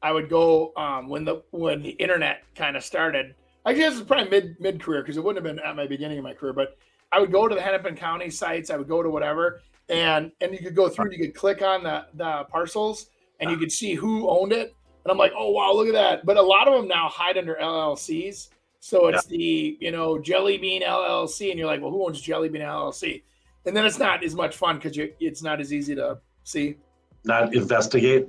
[0.00, 3.34] I would go um, when the when the internet kind of started.
[3.64, 6.18] I guess it's probably mid mid career because it wouldn't have been at my beginning
[6.18, 6.76] of my career, but
[7.10, 8.70] I would go to the Hennepin County sites.
[8.70, 11.06] I would go to whatever, and and you could go through.
[11.06, 13.06] and You could click on the the parcels,
[13.40, 14.74] and you could see who owned it.
[15.04, 16.26] And I'm like, oh wow, look at that.
[16.26, 18.48] But a lot of them now hide under LLCs.
[18.80, 22.50] So it's the you know Jelly Bean LLC, and you're like, well, who owns Jelly
[22.50, 23.22] Bean LLC?
[23.66, 26.76] And then it's not as much fun because you it's not as easy to see.
[27.24, 28.28] Not investigate.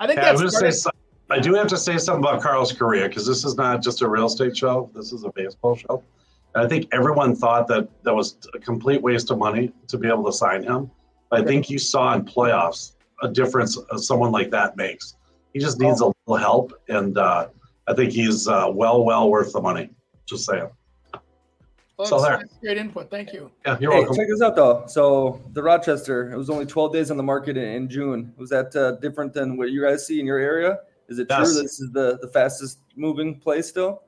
[0.00, 0.90] I think Yeah, that's say
[1.30, 4.08] I do have to say something about Carlos Correa because this is not just a
[4.08, 4.90] real estate show.
[4.94, 6.02] This is a baseball show.
[6.54, 10.08] And I think everyone thought that that was a complete waste of money to be
[10.08, 10.90] able to sign him.
[11.30, 15.16] But I think you saw in playoffs a difference someone like that makes.
[15.54, 17.48] He just needs a little help, and uh,
[17.86, 19.90] I think he's uh, well, well worth the money.
[20.26, 20.68] Just saying.
[22.10, 22.38] Well, so there.
[22.38, 23.10] that's great input.
[23.10, 23.50] Thank you.
[23.64, 24.16] Yeah, you're Hey, welcome.
[24.16, 24.84] check this out though.
[24.86, 28.32] So the Rochester, it was only 12 days on the market in, in June.
[28.36, 30.78] Was that uh, different than what you guys see in your area?
[31.08, 31.52] Is it Yes.
[31.52, 34.02] true this is the, the fastest moving place still?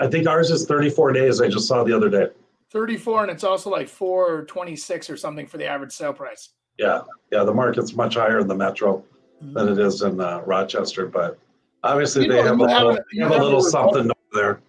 [0.00, 1.40] I think ours is 34 days.
[1.40, 2.28] I just saw the other day.
[2.70, 6.50] 34, and it's also like 426 or something for the average sale price.
[6.78, 7.00] Yeah,
[7.32, 7.42] yeah.
[7.44, 9.02] The market's much higher in the metro
[9.40, 11.38] than it is in uh, Rochester, but
[11.82, 14.02] obviously You they know, have, a have little, a- have a have a little something
[14.02, 14.60] over there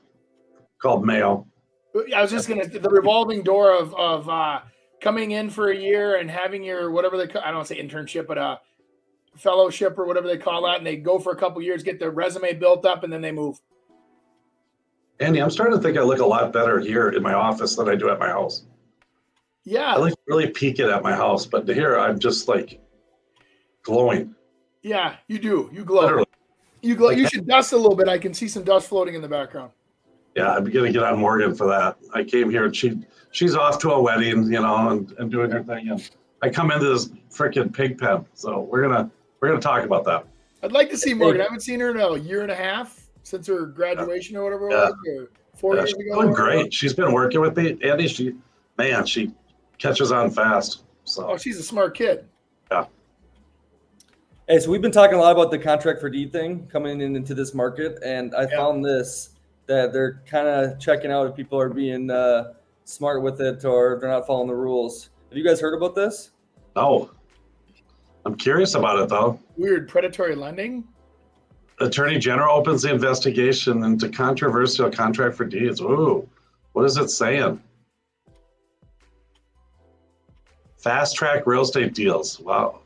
[0.81, 1.45] called Mayo.
[2.15, 4.61] I was just gonna the revolving door of of uh,
[5.01, 8.27] coming in for a year and having your whatever they call, I don't say internship,
[8.27, 8.57] but uh,
[9.35, 12.11] fellowship or whatever they call that, and they go for a couple years, get their
[12.11, 13.59] resume built up, and then they move.
[15.19, 17.89] Andy, I'm starting to think I look a lot better here in my office than
[17.89, 18.65] I do at my house.
[19.65, 22.79] Yeah, I like really peak it at my house, but here I'm just like
[23.83, 24.33] glowing.
[24.81, 25.69] yeah, you do.
[25.73, 26.01] You glow.
[26.01, 26.25] Literally.
[26.81, 27.09] You glow.
[27.09, 28.07] You should dust a little bit.
[28.07, 29.71] I can see some dust floating in the background.
[30.35, 31.97] Yeah, I'm gonna get on Morgan for that.
[32.13, 32.99] I came here and she
[33.31, 35.89] she's off to a wedding, you know, and, and doing her thing.
[35.89, 36.09] And
[36.41, 38.25] I come into this freaking pig pen.
[38.33, 40.25] So we're gonna we're gonna talk about that.
[40.63, 41.41] I'd like to see Morgan.
[41.41, 44.69] I haven't seen her in a year and a half since her graduation or whatever
[44.69, 44.89] it Yeah.
[44.89, 46.21] was, or four Yeah, years she's ago.
[46.21, 46.73] doing great.
[46.73, 48.07] She's been working with me, Andy.
[48.07, 48.35] She
[48.77, 49.31] man, she
[49.77, 50.83] catches on fast.
[51.05, 52.25] So Oh, So she's a smart kid.
[52.71, 52.85] Yeah.
[54.47, 57.15] Hey, so we've been talking a lot about the contract for deed thing coming in
[57.15, 58.57] into this market, and I Yeah.
[58.57, 59.31] found this
[59.69, 62.53] that they're kind of checking out if people are being uh,
[62.85, 65.11] smart with it or if they're not following the rules.
[65.29, 66.31] Have you guys heard about this?
[66.75, 67.11] no.
[68.25, 69.39] I'm curious about it though.
[69.55, 70.85] Weird predatory lending.
[71.79, 75.79] Attorney General opens the investigation into controversial contract for deeds.
[75.79, 76.27] Ooh,
[76.73, 77.61] what is it saying?
[80.77, 82.39] Fast track real estate deals.
[82.39, 82.81] Wow.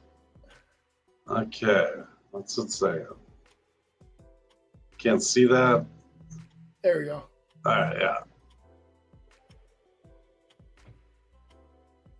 [1.28, 1.88] Okay,
[2.30, 3.08] what's it saying?
[5.00, 5.86] Can't see that.
[6.84, 7.24] There we go.
[7.66, 8.18] All right, yeah.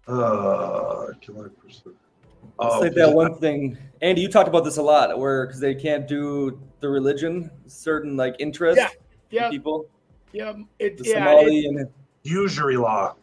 [0.08, 1.90] Uh, can I pursue?
[1.90, 4.22] It's Oh, like that one thing, Andy.
[4.22, 8.36] You talked about this a lot, where because they can't do the religion, certain like
[8.40, 8.90] interest Yeah,
[9.32, 9.86] Yeah, people,
[10.34, 10.54] yeah.
[10.80, 11.12] It, the yeah.
[11.12, 11.88] it- Somali and
[12.24, 13.16] usury law.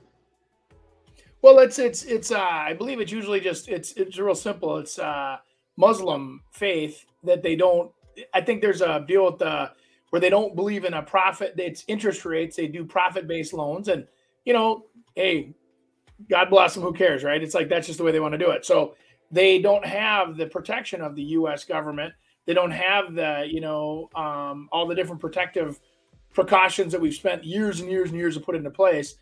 [1.43, 2.31] well, it's it's it's.
[2.31, 4.79] Uh, I believe it's usually just it's it's real simple.
[4.79, 5.37] It's uh,
[5.77, 7.93] Muslim faith that they don't.
[8.35, 9.71] I think there's a deal with the
[10.11, 11.55] where they don't believe in a profit.
[11.57, 12.57] It's interest rates.
[12.57, 14.07] They do profit based loans, and
[14.45, 15.55] you know, hey,
[16.29, 16.83] God bless them.
[16.83, 17.43] Who cares, right?
[17.43, 18.65] It's like that's just the way they want to do it.
[18.65, 18.97] So
[19.31, 21.65] they don't have the protection of the U.S.
[21.65, 22.13] government.
[22.47, 25.81] They don't have the you know um, all the different protective
[26.33, 29.17] precautions that we've spent years and years and years to put into place.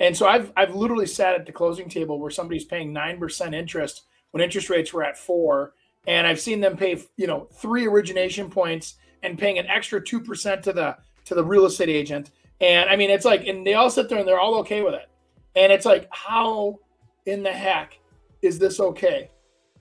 [0.00, 3.54] And so I've I've literally sat at the closing table where somebody's paying nine percent
[3.54, 5.74] interest when interest rates were at four,
[6.06, 10.20] and I've seen them pay you know three origination points and paying an extra two
[10.20, 12.30] percent to the to the real estate agent.
[12.60, 14.94] And I mean it's like and they all sit there and they're all okay with
[14.94, 15.08] it.
[15.56, 16.78] And it's like how
[17.26, 17.98] in the heck
[18.42, 19.30] is this okay?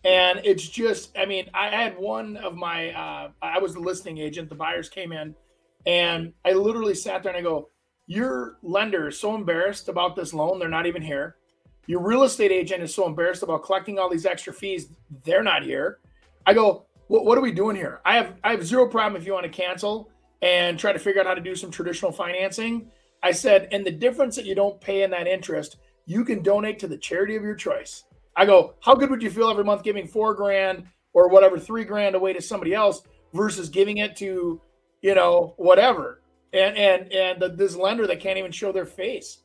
[0.03, 4.17] And it's just I mean I had one of my uh, I was the listing
[4.17, 4.49] agent.
[4.49, 5.35] The buyers came in,
[5.85, 7.69] and I literally sat there and I go,
[8.07, 11.37] your lender is so embarrassed about this loan, they're not even here.
[11.87, 14.89] Your real estate agent is so embarrassed about collecting all these extra fees,
[15.23, 15.99] they're not here.
[16.45, 17.99] I go, what, what are we doing here?
[18.05, 20.09] I have I have zero problem if you want to cancel
[20.41, 22.89] and try to figure out how to do some traditional financing.
[23.21, 26.79] I said, and the difference that you don't pay in that interest, you can donate
[26.79, 28.05] to the charity of your choice.
[28.35, 31.83] I go, how good would you feel every month giving four grand or whatever, three
[31.83, 33.03] grand away to somebody else
[33.33, 34.59] versus giving it to,
[35.01, 36.21] you know, whatever
[36.53, 39.39] and and and the, this lender that can't even show their face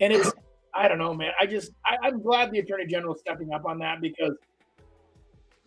[0.00, 0.32] and it's
[0.74, 3.64] i don't know man i just I, i'm glad the attorney general is stepping up
[3.66, 4.34] on that because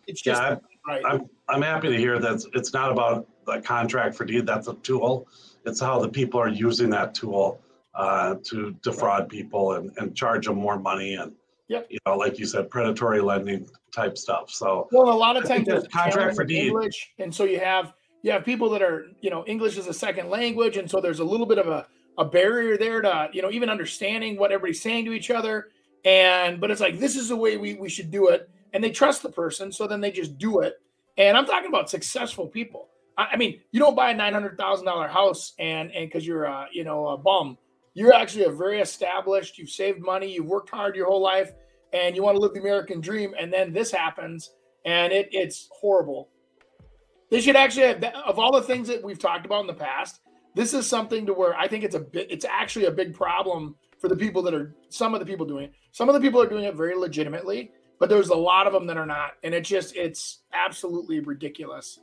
[0.07, 0.57] it's just Yeah,
[0.87, 4.45] right I'm I'm happy to hear that it's not about the contract for deed.
[4.45, 5.27] That's a tool.
[5.65, 7.61] It's how the people are using that tool
[7.95, 11.33] uh, to defraud people and, and charge them more money and
[11.69, 11.87] Yep.
[11.89, 14.49] you know, like you said, predatory lending type stuff.
[14.49, 17.59] So well a lot of I times there's contract for deed- english and so you
[17.59, 21.01] have you have people that are you know english is a second language and so
[21.01, 21.85] there's a little bit of a
[22.17, 25.69] a barrier there to you know even understanding what everybody's saying to each other.
[26.05, 28.91] And but it's like this is the way we we should do it, and they
[28.91, 30.75] trust the person, so then they just do it.
[31.17, 32.89] And I'm talking about successful people.
[33.17, 36.25] I, I mean, you don't buy a nine hundred thousand dollar house and and because
[36.25, 37.57] you're a you know a bum.
[37.93, 39.57] You're actually a very established.
[39.57, 40.31] You've saved money.
[40.31, 41.51] You've worked hard your whole life,
[41.93, 43.33] and you want to live the American dream.
[43.39, 44.51] And then this happens,
[44.85, 46.29] and it it's horrible.
[47.29, 50.21] They should actually have, of all the things that we've talked about in the past,
[50.55, 53.75] this is something to where I think it's a bit it's actually a big problem
[53.99, 55.73] for the people that are some of the people doing it.
[55.91, 58.87] Some of the people are doing it very legitimately, but there's a lot of them
[58.87, 61.99] that are not, and it just it's absolutely ridiculous.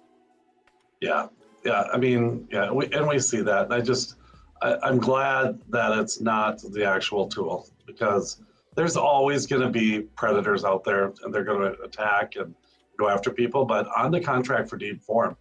[1.00, 1.26] Yeah,
[1.64, 1.84] yeah.
[1.92, 3.72] I mean, yeah, we, and we see that.
[3.72, 4.16] I just
[4.62, 8.40] I, I'm glad that it's not the actual tool because
[8.74, 12.54] there's always going to be predators out there, and they're going to attack and
[12.98, 13.64] go after people.
[13.64, 15.36] But on the contract for deed form,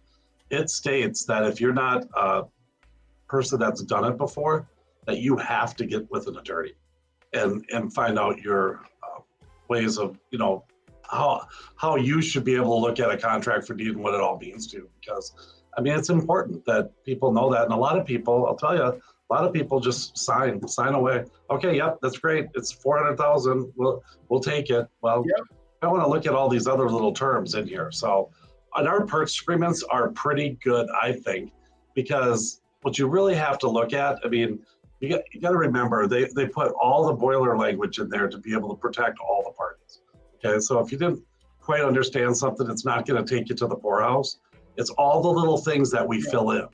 [0.50, 2.44] it states that if you're not a
[3.28, 4.68] person that's done it before,
[5.06, 6.72] that you have to get with an attorney
[7.32, 8.82] and and find out your
[9.68, 10.64] ways of you know
[11.10, 11.46] how
[11.76, 14.20] how you should be able to look at a contract for deed and what it
[14.20, 15.32] all means to because
[15.76, 18.74] I mean it's important that people know that and a lot of people I'll tell
[18.74, 21.24] you a lot of people just sign sign away.
[21.50, 22.46] Okay yep that's great.
[22.54, 24.86] It's 400,000 we'll we'll take it.
[25.02, 25.46] Well Yep.
[25.82, 27.90] I want to look at all these other little terms in here.
[27.92, 28.30] So
[28.76, 31.52] and our purchase agreements are pretty good I think
[31.94, 34.60] because what you really have to look at I mean
[35.00, 38.28] you got, you got to remember they, they put all the boiler language in there
[38.28, 40.00] to be able to protect all the parties.
[40.44, 41.22] Okay so if you didn't
[41.60, 44.38] quite understand something it's not going to take you to the poorhouse.
[44.76, 46.66] It's all the little things that we fill in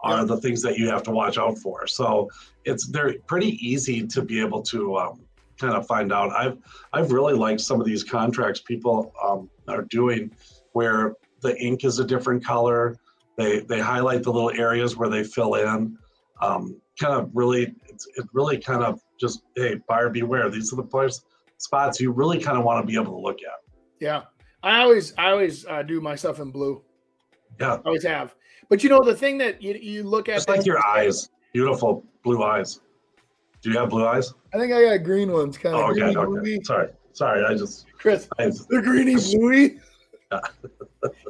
[0.00, 0.24] are Yeah.
[0.24, 1.86] the things that you have to watch out for.
[1.86, 2.28] So
[2.64, 5.20] it's they're pretty easy to be able to um,
[5.58, 6.32] kind of find out.
[6.32, 6.58] I've
[6.92, 10.30] i've really liked some of these contracts people um, are doing
[10.72, 12.96] where the ink is a different color.
[13.36, 15.96] They they highlight the little areas where they fill in.
[16.42, 20.76] Um, kind of really it's, it really kind of just hey buyer beware these are
[20.76, 21.22] the place
[21.58, 23.60] spots you really kind of want to be able to look at
[24.00, 24.22] Yeah,
[24.62, 26.82] I always I always uh, do my stuff in blue.
[27.60, 27.74] Yeah.
[27.74, 28.34] I always have.
[28.68, 32.04] But you know the thing that you you look at just like your eyes beautiful
[32.24, 32.80] blue eyes
[33.62, 36.16] do you have blue eyes I think I got green ones, kind of oh, okay
[36.16, 39.80] okay sorry sorry i just Chris, I, the greeny bluey.
[40.32, 40.40] Yeah.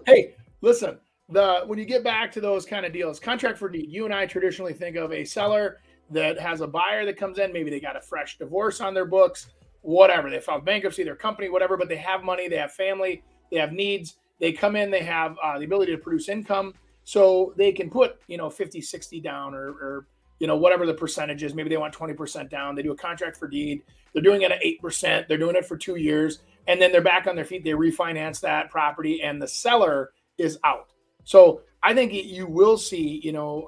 [0.07, 0.99] hey, listen.
[1.31, 4.15] The when you get back to those kind of deals, contract for deed, you and
[4.15, 7.53] I traditionally think of a seller that has a buyer that comes in.
[7.53, 9.49] Maybe they got a fresh divorce on their books,
[9.81, 10.29] whatever.
[10.29, 11.77] They filed bankruptcy, their company, whatever.
[11.77, 14.17] But they have money, they have family, they have needs.
[14.41, 18.21] They come in, they have uh, the ability to produce income, so they can put
[18.27, 20.07] you know 50, 60 down or, or
[20.41, 21.55] you know whatever the percentage is.
[21.55, 22.75] Maybe they want twenty percent down.
[22.75, 23.83] They do a contract for deed.
[24.13, 25.27] They're doing it at eight percent.
[25.27, 27.65] They're doing it for two years and then they're back on their feet.
[27.65, 30.89] They refinance that property, and the seller is out.
[31.25, 33.67] So I think you will see, you know,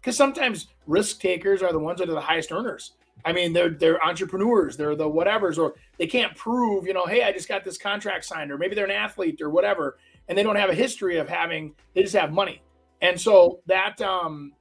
[0.00, 2.92] because sometimes risk takers are the ones that are the highest earners.
[3.24, 7.22] I mean, they're they're entrepreneurs, they're the whatevers, or they can't prove, you know, hey,
[7.22, 9.98] I just got this contract signed, or maybe they're an athlete or whatever,
[10.28, 11.74] and they don't have a history of having.
[11.94, 12.62] They just have money,
[13.00, 14.52] and so that um,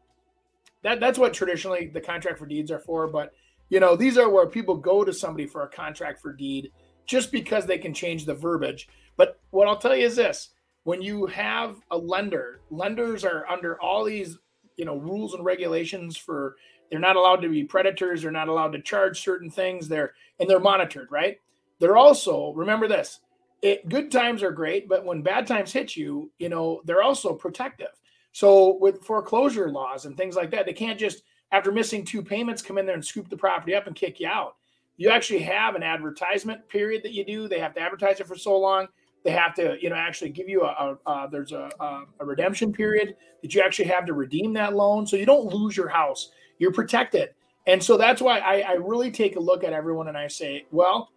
[0.83, 3.07] that that's what traditionally the contract for deeds are for.
[3.07, 3.31] But
[3.69, 6.71] you know, these are where people go to somebody for a contract for deed
[7.07, 8.87] just because they can change the verbiage.
[9.17, 10.49] But what I'll tell you is this
[10.83, 14.37] when you have a lender, lenders are under all these,
[14.77, 16.55] you know, rules and regulations for
[16.89, 20.49] they're not allowed to be predators, they're not allowed to charge certain things, they're and
[20.49, 21.39] they're monitored, right?
[21.79, 23.19] They're also, remember this,
[23.61, 27.33] it, good times are great, but when bad times hit you, you know, they're also
[27.33, 27.91] protective.
[28.33, 32.61] So with foreclosure laws and things like that, they can't just after missing two payments
[32.61, 34.55] come in there and scoop the property up and kick you out
[35.01, 37.47] you actually have an advertisement period that you do.
[37.47, 38.87] They have to advertise it for so long.
[39.23, 42.73] They have to, you know, actually give you a, a, a there's a, a, redemption
[42.73, 46.31] period that you actually have to redeem that loan, so you don't lose your house.
[46.57, 47.29] You're protected,
[47.67, 50.65] and so that's why I, I really take a look at everyone and I say,
[50.71, 51.11] well,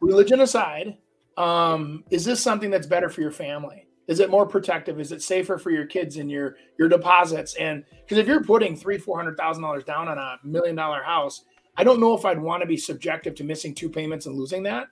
[0.00, 0.98] religion aside,
[1.36, 3.86] um, is this something that's better for your family?
[4.06, 5.00] Is it more protective?
[5.00, 7.54] Is it safer for your kids and your your deposits?
[7.54, 11.02] And because if you're putting three four hundred thousand dollars down on a million dollar
[11.02, 11.44] house,
[11.76, 14.62] I don't know if I'd want to be subjective to missing two payments and losing
[14.64, 14.86] that.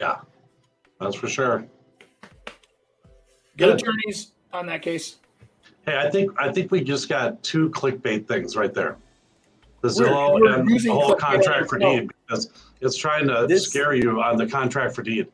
[0.00, 0.16] Yeah
[1.00, 1.64] that's for sure
[3.56, 3.80] Get Good.
[3.82, 5.16] attorneys on that case.
[5.86, 8.96] hey i think i think we just got two clickbait things right there
[9.80, 13.66] the We're- zillow we're and the whole contract for deed because it's trying to This-
[13.68, 15.26] scare you on the contract for deed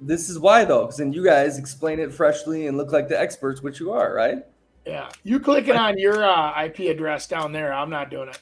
[0.00, 3.18] This is why though, because then you guys explain it freshly and look like the
[3.18, 4.44] experts, which you are, right?
[4.84, 7.72] Yeah, you clicking on your uh, IP address down there.
[7.72, 8.38] I'm not doing it.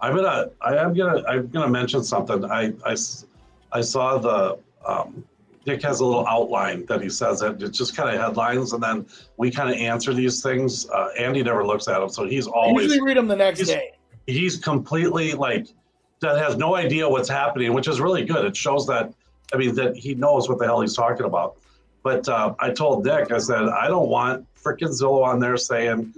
[0.00, 2.44] I'm gonna, I am gonna, I'm gonna mention something.
[2.50, 3.24] I, I s-
[3.76, 5.22] I saw the, um,
[5.66, 7.62] Nick has a little outline that he says it.
[7.62, 9.04] It's just kind of headlines, and then
[9.36, 10.88] we kind of answer these things.
[10.88, 13.58] Uh, Andy never looks at them, so he's I always usually read them the next
[13.58, 13.92] he's- day.
[14.26, 15.66] he's completely like
[16.20, 18.44] that has no idea what's happening, which is really good.
[18.46, 19.12] It shows that
[19.52, 21.56] I mean that he knows what the hell he's talking about.
[22.02, 26.14] But uh, I told Nick, I said I don't want freaking Zillow on there saying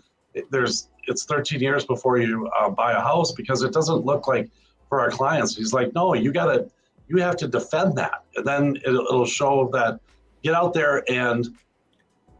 [0.50, 4.48] there's it's 13 years before you uh, buy a house because it doesn't look like
[4.90, 5.56] for our clients.
[5.56, 6.68] He's like, no, you gotta
[7.08, 10.00] you have to defend that, and then it'll, it'll show that
[10.42, 11.48] get out there and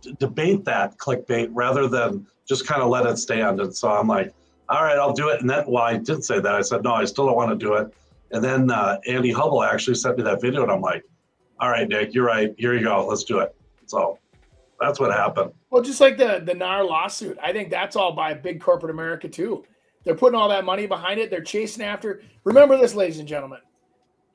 [0.03, 3.61] d- debate that clickbait rather than just kind of let it stand.
[3.61, 4.33] And so I'm like,
[4.69, 5.41] all right, I'll do it.
[5.41, 6.55] And then, well, I did say that.
[6.55, 7.93] I said, no, I still don't want to do it.
[8.31, 11.05] And then uh, Andy Hubble actually sent me that video, and I'm like,
[11.61, 12.55] all right, Nick, you're right.
[12.59, 13.07] Here you go.
[13.07, 13.55] Let's do it.
[13.87, 14.19] So
[14.79, 15.53] that's what happened.
[15.71, 19.29] Well, just like the the NAR lawsuit, I think that's all by big corporate America
[19.29, 19.65] too.
[20.05, 21.31] They're putting all that money behind it.
[21.31, 22.23] They're chasing after.
[22.45, 23.61] Remember this, ladies and gentlemen.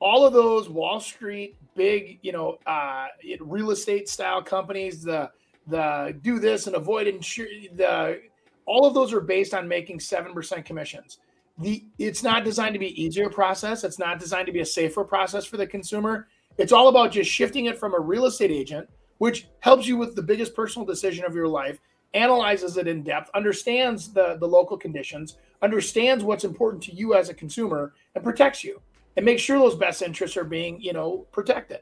[0.00, 3.06] All of those Wall Street big, you know, uh,
[3.40, 5.30] real estate style companies, the
[5.66, 8.20] the do this and avoid insurance, the
[8.66, 11.18] all of those are based on making seven percent commissions.
[11.58, 13.84] The it's not designed to be easier process.
[13.84, 16.28] It's not designed to be a safer process for the consumer.
[16.58, 18.88] It's all about just shifting it from a real estate agent
[19.18, 21.78] which helps you with the biggest personal decision of your life,
[22.14, 27.28] analyzes it in depth, understands the, the local conditions, understands what's important to you as
[27.28, 28.80] a consumer, and protects you
[29.16, 31.80] and make sure those best interests are being, you know, protected.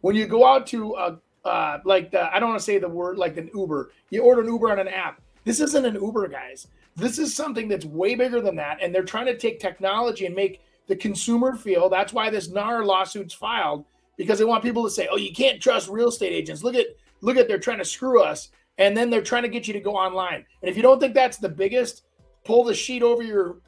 [0.00, 2.88] When you go out to uh, uh, like the, I don't want to say the
[2.88, 5.20] word like an Uber, you order an Uber on an app.
[5.44, 6.68] This isn't an Uber, guys.
[6.96, 10.34] This is something that's way bigger than that, and they're trying to take technology and
[10.34, 11.88] make the consumer feel.
[11.88, 13.84] That's why this NAR lawsuit's filed
[14.16, 16.62] because they want people to say, "Oh, you can't trust real estate agents.
[16.64, 16.86] Look at
[17.20, 19.80] look at they're trying to screw us." And then they're trying to get you to
[19.80, 20.44] go online.
[20.62, 22.04] And if you don't think that's the biggest
[22.44, 23.58] pull the sheet over your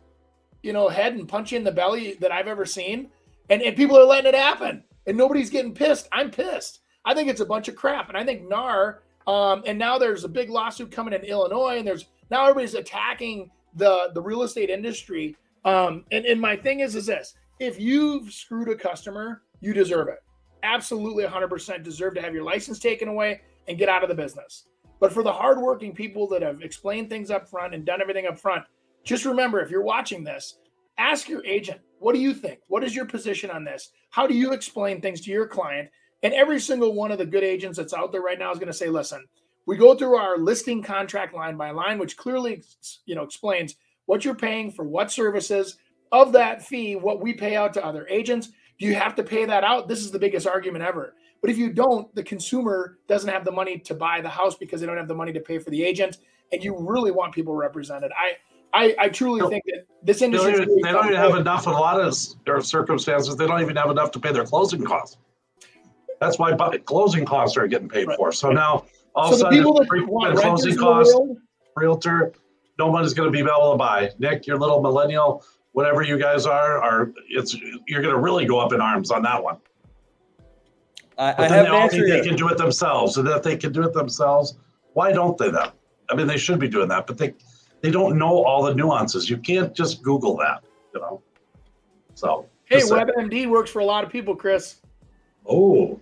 [0.62, 3.10] you know head and punch you in the belly that I've ever seen,
[3.48, 6.08] and and people are letting it happen, and nobody's getting pissed.
[6.12, 6.80] I'm pissed.
[7.04, 9.02] I think it's a bunch of crap, and I think NAR.
[9.26, 13.50] Um, and now there's a big lawsuit coming in Illinois, and there's now everybody's attacking
[13.74, 15.36] the the real estate industry.
[15.64, 20.08] Um, and and my thing is is this: if you've screwed a customer, you deserve
[20.08, 20.22] it
[20.62, 24.64] absolutely 100% deserve to have your license taken away and get out of the business.
[24.98, 28.38] But for the hardworking people that have explained things up front and done everything up
[28.38, 28.64] front,
[29.04, 30.58] just remember if you're watching this,
[30.98, 32.60] ask your agent, what do you think?
[32.68, 33.90] What is your position on this?
[34.10, 35.88] How do you explain things to your client?
[36.22, 38.68] And every single one of the good agents that's out there right now is going
[38.68, 39.24] to say, listen,
[39.66, 42.62] we go through our listing contract line by line, which clearly
[43.06, 43.76] you know explains
[44.06, 45.76] what you're paying for what services.
[46.12, 48.48] Of that fee, what we pay out to other agents,
[48.80, 49.86] do you have to pay that out?
[49.86, 51.14] This is the biggest argument ever.
[51.40, 54.80] But if you don't, the consumer doesn't have the money to buy the house because
[54.80, 56.18] they don't have the money to pay for the agent,
[56.52, 58.10] and you really want people represented.
[58.18, 58.32] I
[58.72, 59.48] I, I truly No.
[59.48, 60.62] think that this They don't industry.
[60.62, 63.36] even, they don't even have enough in a lot of s- or circumstances.
[63.36, 65.18] They don't even have enough to pay their closing costs.
[66.20, 66.54] That's why
[66.84, 68.16] closing costs are getting paid Right.
[68.16, 68.30] for.
[68.32, 71.14] So now all so of a sudden, that frequent want renters closing in the costs,
[71.14, 71.36] world,
[71.76, 72.32] realtor,
[72.78, 74.10] nobody's going to be able to buy.
[74.18, 77.56] Nick, your little millennial, whatever you guys are, are it's
[77.88, 79.56] you're going to really go up in arms on that one.
[81.18, 83.42] I, But I then have they all think they can do it themselves, and if
[83.42, 84.58] they can do it themselves,
[84.92, 85.70] why don't they then?
[86.10, 87.34] I mean, they should be doing that, but they
[87.80, 89.28] they don't know all the nuances.
[89.28, 90.62] You can't just Google that,
[90.94, 91.22] you know.
[92.14, 92.80] So hey.
[92.80, 94.76] WebMD works for a lot of people, Chris.
[95.48, 95.98] oh,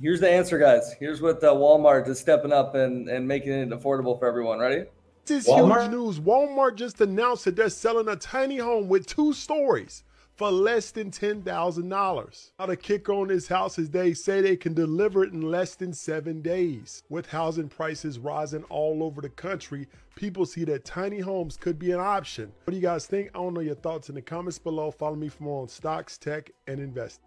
[0.00, 0.96] Here's the answer, guys.
[0.98, 4.58] Here's what uh, Walmart is stepping up and, and making it affordable for everyone.
[4.58, 4.86] Ready?
[5.26, 5.82] This is Walmart?
[5.82, 6.18] huge news.
[6.18, 10.02] Walmart just announced that they're selling a tiny home with two stories
[10.36, 12.50] for less than $10,000.
[12.58, 15.74] Now, the kicker on this house is they say they can deliver it in less
[15.74, 17.02] than seven days.
[17.08, 21.92] With housing prices rising all over the country, people see that tiny homes could be
[21.92, 22.52] an option.
[22.64, 23.30] What do you guys think?
[23.34, 24.90] I want to know your thoughts in the comments below.
[24.90, 27.24] Follow me for more on stocks, tech, and investing.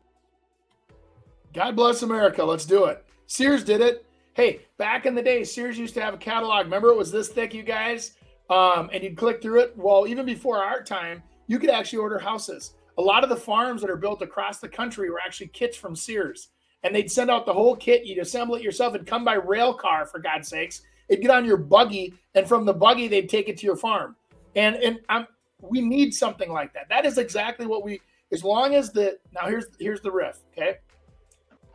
[1.53, 2.43] God bless America.
[2.43, 3.05] Let's do it.
[3.27, 4.05] Sears did it.
[4.33, 6.65] Hey, back in the day, Sears used to have a catalog.
[6.65, 8.17] Remember, it was this thick, you guys?
[8.49, 9.77] Um, and you'd click through it.
[9.77, 12.73] Well, even before our time, you could actually order houses.
[12.97, 15.95] A lot of the farms that are built across the country were actually kits from
[15.95, 16.49] Sears.
[16.83, 18.05] And they'd send out the whole kit.
[18.05, 18.93] You'd assemble it yourself.
[18.93, 20.81] It'd come by rail car, for God's sakes.
[21.07, 24.15] It'd get on your buggy, and from the buggy, they'd take it to your farm.
[24.55, 25.27] And and I'm
[25.61, 26.89] we need something like that.
[26.89, 28.01] That is exactly what we.
[28.31, 30.39] As long as the now here's here's the riff.
[30.53, 30.77] Okay,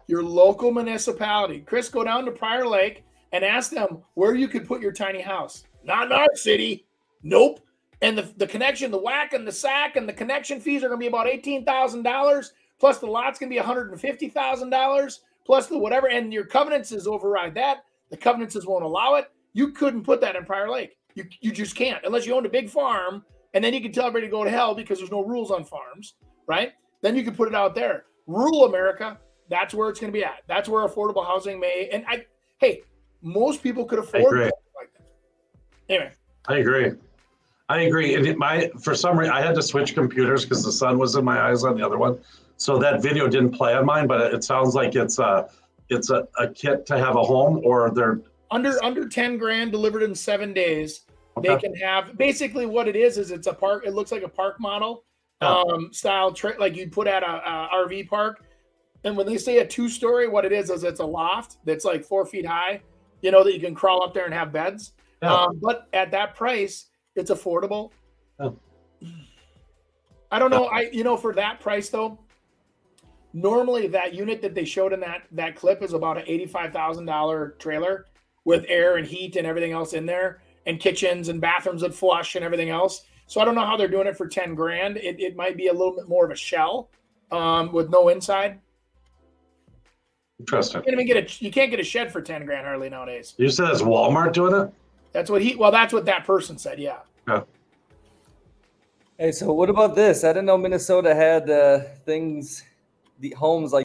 [0.06, 1.60] your local municipality.
[1.60, 5.20] Chris, go down to Prior Lake and ask them where you could put your tiny
[5.20, 5.64] house.
[5.84, 6.86] Not in our city.
[7.22, 7.60] Nope.
[8.02, 10.98] And the, the connection, the WAC and the SAC and the connection fees are going
[11.00, 12.50] to be about $18,000.
[12.78, 15.18] Plus the lot's going to be $150,000.
[15.44, 16.08] Plus the whatever.
[16.08, 17.84] And your covenants is override that.
[18.10, 19.30] The covenants won't allow it.
[19.52, 20.96] You couldn't put that in Prior Lake.
[21.14, 24.06] You, you just can't unless you owned a big farm and then you can tell
[24.06, 26.14] everybody to go to hell because there's no rules on farms,
[26.46, 26.72] right?
[27.02, 28.04] Then you can put it out there.
[28.26, 30.42] Rural America, That's where it's going to be at.
[30.46, 31.88] That's where affordable housing may.
[31.92, 32.26] And I,
[32.58, 32.82] hey,
[33.22, 34.44] most people could I afford agree.
[34.44, 35.92] like that.
[35.92, 36.12] Anyway,
[36.46, 36.92] I agree.
[37.70, 38.16] I agree.
[38.16, 41.14] And it, my for some reason I had to switch computers because the sun was
[41.14, 42.18] in my eyes on the other one,
[42.56, 44.08] so that video didn't play on mine.
[44.08, 45.48] But it sounds like it's a
[45.88, 50.02] it's a, a kit to have a home, or they're under under ten grand delivered
[50.02, 51.02] in seven days.
[51.42, 53.84] They can have basically what it is is it's a park.
[53.86, 55.04] It looks like a park model
[55.40, 55.54] Yeah.
[55.60, 58.44] um, style, tra- like you'd put at a, a RV park.
[59.04, 61.84] And when they say a two story, what it is is it's a loft that's
[61.84, 62.82] like four feet high.
[63.22, 64.92] You know that you can crawl up there and have beds.
[65.22, 65.32] Yeah.
[65.32, 66.89] Um, but at that price,
[67.20, 67.90] it's affordable.
[68.40, 68.50] Yeah.
[70.32, 70.66] I don't know.
[70.66, 72.18] I you know for that price though,
[73.32, 76.72] normally that unit that they showed in that that clip is about an eighty five
[76.72, 78.06] thousand dollar trailer
[78.44, 82.36] with air and heat and everything else in there, and kitchens and bathrooms that flush
[82.36, 83.02] and everything else.
[83.26, 84.96] So I don't know how they're doing it for ten grand.
[84.96, 86.90] It it might be a little bit more of a shell
[87.30, 88.58] um, with no inside.
[90.38, 90.80] interesting.
[90.80, 93.34] You can't even get a you can't get a shed for ten grand hardly nowadays.
[93.36, 94.72] You said it's Walmart doing it.
[95.12, 96.78] That's what he well that's what that person said.
[96.78, 96.98] Yeah.
[99.20, 100.24] Hey, so what about this?
[100.24, 102.64] I didn't know Minnesota had uh, things,
[103.18, 103.84] the homes like.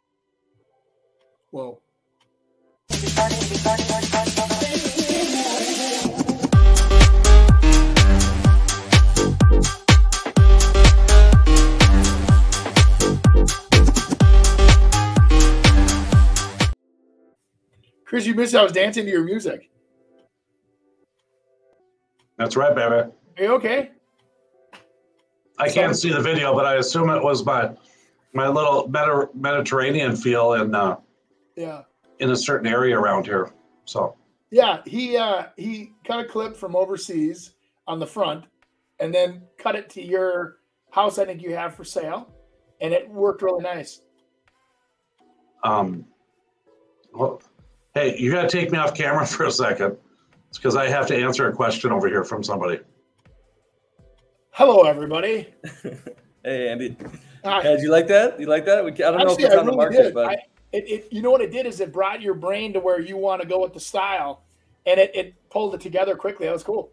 [1.51, 1.81] Whoa.
[18.05, 19.69] Chris, you missed I was dancing to your music.
[22.38, 23.11] That's right, baby.
[23.38, 23.91] Are you okay?
[25.57, 27.71] I can't see the video, but I assume it was my
[28.33, 30.97] my little Medi- Mediterranean feel in uh,
[31.55, 31.83] Yeah.
[32.19, 33.51] in a certain area around here.
[33.86, 34.15] So
[34.51, 37.53] Yeah, he uh he cut a clip from overseas
[37.88, 38.45] on the front
[38.99, 40.57] and then cut it to your
[40.91, 42.33] house I think you have for sale
[42.81, 44.01] and it worked really nice.
[45.63, 46.05] Um,
[47.13, 47.41] well,
[47.95, 49.97] hey, you got to take me off camera for a second.
[50.49, 52.79] It's because I have to answer a question over here from somebody.
[54.56, 55.53] Hello everybody.
[56.45, 56.95] Hey, Andy.
[57.43, 57.62] Hi.
[57.64, 58.39] Hey, did you like that?
[58.39, 58.86] You like that?
[58.86, 60.14] We, I don't know if it's I on the market, did.
[60.14, 60.34] but I,
[60.72, 63.18] it, it, you know what it did is it brought your brain to where you
[63.18, 64.43] want to go with the style,
[64.86, 66.45] and it, it pulled it together quickly.
[66.45, 66.91] That was cool.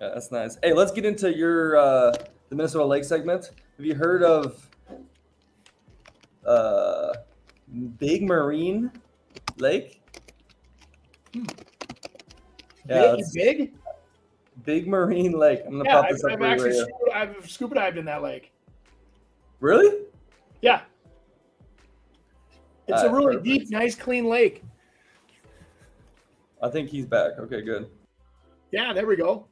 [0.00, 0.56] yeah, that's nice.
[0.62, 2.12] Hey, let's get into your uh,
[2.48, 3.50] the Minnesota Lake segment.
[3.76, 4.66] Have you heard of
[6.46, 7.12] uh,
[7.98, 8.90] Big Marine
[9.58, 10.00] Lake?
[12.88, 13.72] Yeah, big, big.
[14.64, 15.60] Big Marine Lake.
[15.66, 16.84] I'm gonna Yeah, pop I've, this up I've you actually right here.
[16.84, 18.52] scuba, I've scuba dived in that lake.
[19.60, 20.04] Really?
[20.62, 20.82] Yeah,
[22.88, 23.44] it's a really perfect.
[23.44, 24.62] deep, nice, clean lake.
[26.62, 27.32] I think he's back.
[27.38, 27.88] Okay, good.
[28.72, 29.46] Yeah, there we go.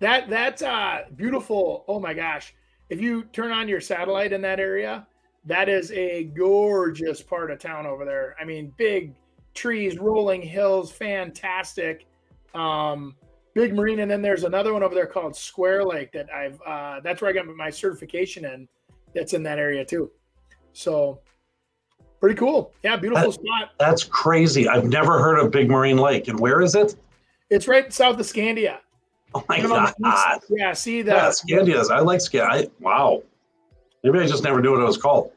[0.00, 1.84] That that's uh beautiful.
[1.88, 2.54] Oh my gosh.
[2.88, 5.06] If you turn on your satellite in that area,
[5.44, 8.36] that is a gorgeous part of town over there.
[8.40, 9.14] I mean, big
[9.54, 12.06] trees, rolling hills, fantastic.
[12.54, 13.16] Um
[13.56, 17.00] big marine and then there's another one over there called Square Lake that I've uh
[17.02, 18.68] that's where I got my certification in.
[19.14, 20.10] That's in that area too.
[20.74, 21.20] So
[22.20, 22.72] pretty cool.
[22.84, 23.70] Yeah, beautiful Uh, spot.
[23.80, 24.68] That's crazy.
[24.68, 26.28] I've never heard of Big Marine Lake.
[26.28, 26.96] And where is it?
[27.48, 28.78] It's right south of Scandia.
[29.34, 30.36] Oh my Kind of on the god!
[30.42, 31.34] east- Yeah, see that.
[31.46, 31.90] Yeah, Scandias.
[31.90, 32.70] I like Scandia.
[32.80, 33.22] Wow.
[34.04, 35.32] Maybe I just never knew what it was called.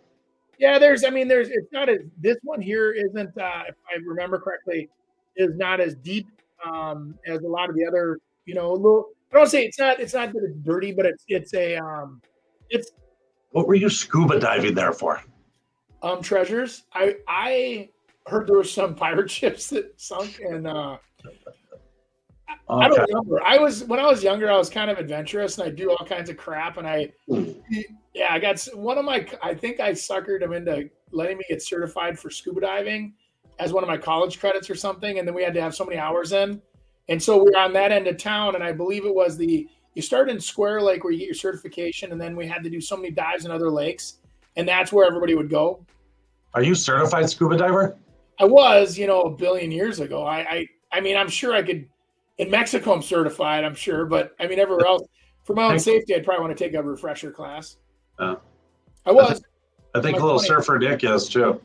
[0.60, 1.06] Yeah, there's.
[1.06, 1.48] I mean, there's.
[1.50, 3.30] It's not as this one here isn't.
[3.38, 4.90] Uh, if I remember correctly,
[5.38, 6.28] is not as deep
[6.66, 8.20] um, as a lot of the other.
[8.46, 9.06] You know, a little.
[9.32, 10.00] I don't say it's not.
[10.00, 12.22] It's not that it's dirty, but it's it's a um,
[12.70, 12.92] it's
[13.52, 15.22] What were you scuba diving there for?
[16.02, 16.84] um treasures.
[16.94, 17.90] I I
[18.28, 20.98] heard there were some pirate ships that sunk, and uh,
[22.70, 22.96] I Okay.
[22.96, 23.44] don't remember.
[23.44, 26.06] I was when I was younger, I was kind of adventurous, and I do all
[26.06, 27.12] kinds of crap, and I
[28.14, 29.28] yeah, I got one of my.
[29.44, 33.14] I think I suckered him into letting me get certified for scuba diving
[33.60, 35.86] as one of my college credits or something, and then we had to have so
[35.86, 36.62] many hours in,
[37.10, 39.68] and so we are on that end of town, and I believe it was the
[39.96, 42.70] you start in Square Lake where you get your certification, and then we had to
[42.70, 44.20] do so many dives in other lakes,
[44.56, 45.86] and that's where everybody would go.
[46.54, 47.98] Are you certified scuba diver?
[48.40, 50.24] I was, you know, a billion years ago.
[50.24, 51.88] I, I, I mean, I'm sure I could.
[52.38, 53.66] In Mexico, I'm certified.
[53.66, 55.04] I'm sure, but I mean, everywhere else,
[55.44, 57.78] for my own safety, I'd probably want to take a refresher class.
[58.18, 58.36] Uh,
[59.06, 59.42] I was.
[59.94, 60.48] I think Like a little 20.
[60.48, 61.60] surfer Nick is too.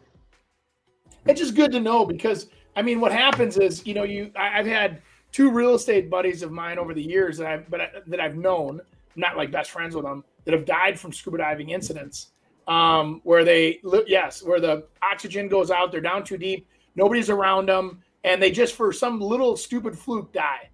[1.27, 4.59] It's just good to know because I mean, what happens is, you know, you I,
[4.59, 5.03] I've had
[5.33, 8.37] two real estate buddies of mine over the years that I've but I, that I've
[8.37, 8.81] known,
[9.17, 12.29] not like best friends with them, that have died from scuba diving incidents,
[12.69, 16.67] um, where they yes, where the oxygen goes out, they're down too deep,
[16.97, 20.69] nobody's around them, and they just for some little stupid fluke die,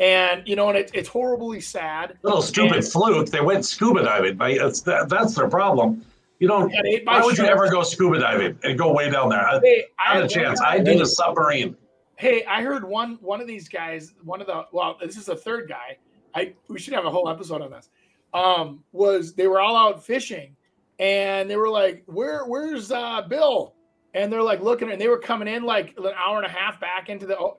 [0.00, 2.18] and you know, and it, it's horribly sad.
[2.22, 3.28] Little stupid And- fluke.
[3.30, 4.38] They went scuba diving.
[4.38, 6.04] Like, It's that, that's their problem.
[6.38, 6.72] You don't.
[7.04, 9.46] Why would you ever go scuba diving and go way down there?
[9.46, 10.60] I, Hey, I not a chance.
[10.60, 11.76] I need a submarine.
[12.16, 15.36] Hey, I heard one one of these guys, one of the well, this is the
[15.36, 15.98] third guy.
[16.34, 17.88] I we should have a whole episode on this.
[18.32, 20.56] Um, was they were all out fishing
[20.98, 23.74] and they were like, Where where's uh Bill?
[24.14, 26.80] And they're like looking and they were coming in like an hour and a half
[26.80, 27.58] back into the oh,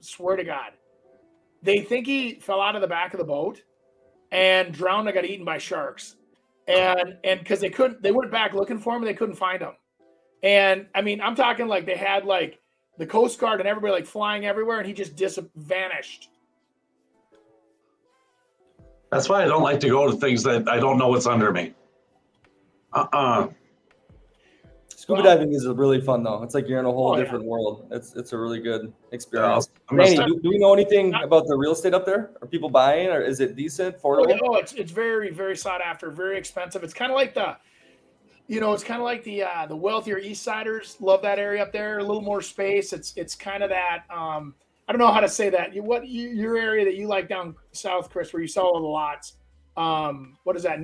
[0.00, 0.72] swear to God.
[1.62, 3.62] They think he fell out of the back of the boat
[4.32, 6.16] and drowned and got eaten by sharks.
[6.68, 9.60] And and because they couldn't they went back looking for him and they couldn't find
[9.60, 9.72] him.
[10.42, 12.60] And I mean, I'm talking like they had like
[12.98, 16.30] the Coast Guard and everybody like flying everywhere, and he just dis vanished.
[19.10, 21.52] That's why I don't like to go to things that I don't know what's under
[21.52, 21.74] me.
[22.92, 23.48] Uh-uh.
[25.02, 25.24] Scuba Wow.
[25.24, 26.44] diving is really fun though.
[26.44, 27.24] It's like you're in a whole Oh, yeah.
[27.24, 27.88] different world.
[27.90, 29.68] It's it's a really good experience.
[29.90, 32.30] I'm Manny, do, do we know anything about the real estate up there?
[32.40, 34.28] Are people buying, or is it decent, Oh, affordable?
[34.28, 36.84] yeah, oh, it's it's very very sought after, very expensive.
[36.84, 37.56] It's kind of like the,
[38.46, 41.64] you know, it's kind of like the uh, the wealthier East Siders love that area
[41.64, 41.98] up there.
[41.98, 42.92] A little more space.
[42.92, 44.04] It's it's kind of that.
[44.08, 44.54] Um,
[44.86, 45.74] I don't know how to say that.
[45.74, 48.80] You what you, your area that you like down south, Chris, where you sell all
[48.80, 49.34] the lots.
[49.76, 50.78] Um, what is that?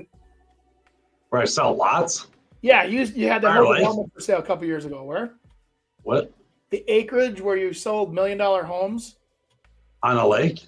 [1.28, 2.26] Where I sell lots?
[2.60, 5.04] Yeah, you you had that whole development for sale a couple years ago.
[5.04, 5.34] Where
[6.02, 6.32] What?
[6.70, 9.16] the acreage where you sold million dollar homes?
[10.02, 10.66] On a lake?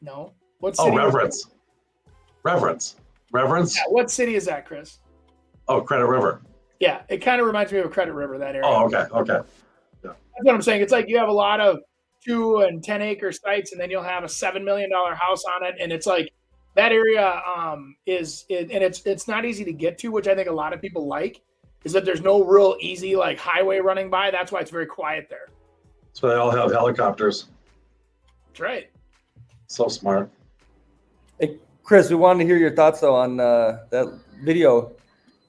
[0.00, 0.32] No.
[0.58, 0.96] What Oh, city?
[0.96, 1.46] was- reverence.
[2.42, 2.96] Reverence.
[3.32, 3.76] Reverence?
[3.76, 4.98] Yeah, what city is that, Chris?
[5.68, 6.42] Oh, Credit River.
[6.80, 8.62] Yeah, it kind of reminds me of Credit River, that area.
[8.66, 9.04] Oh, okay.
[9.12, 9.40] Okay.
[10.02, 10.82] That's what I'm saying.
[10.82, 11.78] It's like you have a lot of
[12.24, 15.64] two and ten acre sites, and then you'll have a seven million dollar house on
[15.64, 16.28] it, and it's like
[16.74, 20.34] that area um, is, it, and it's it's not easy to get to, which I
[20.34, 21.40] think a lot of people like,
[21.84, 24.30] is that there's no real easy like highway running by.
[24.30, 25.48] That's why it's very quiet there.
[26.12, 27.46] So they all have helicopters.
[28.48, 28.90] That's right.
[29.66, 30.30] So smart.
[31.38, 34.06] Hey, Chris, we wanted to hear your thoughts though on uh, that
[34.42, 34.92] video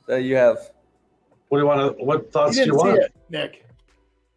[0.08, 0.58] that you have.
[1.50, 2.04] What do you want to?
[2.04, 2.98] What thoughts You do you want?
[3.00, 3.66] it, Nick.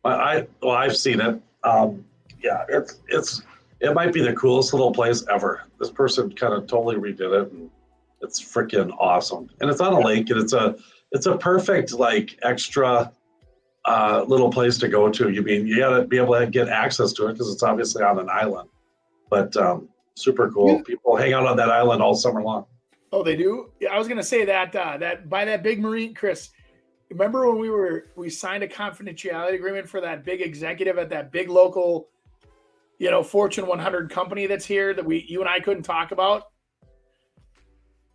[0.05, 1.41] I, I well, I've seen it.
[1.65, 2.05] Um,
[2.43, 3.43] yeah, it's it's
[3.81, 5.63] it might be the coolest little place ever.
[5.79, 7.71] This person kind of totally redid it, and
[8.21, 9.49] it's freaking awesome.
[9.61, 10.77] And it's on a lake, and it's a
[11.13, 13.13] it's a perfect like extra
[13.85, 15.31] uh, little place to go to.
[15.31, 18.03] You mean you got to be able to get access to it because it's obviously
[18.03, 18.69] on an island,
[19.31, 20.77] but um, super cool.
[20.77, 20.83] Yeah.
[20.83, 22.67] People hang out on that island all summer long.
[23.13, 23.71] Oh, they do.
[23.81, 26.51] Yeah, I was gonna say that uh, that by that big marine, Chris.
[27.11, 31.33] Remember when we were we signed a confidentiality agreement for that big executive at that
[31.33, 32.09] big local,
[32.99, 36.45] you know, Fortune 100 company that's here that we you and I couldn't talk about.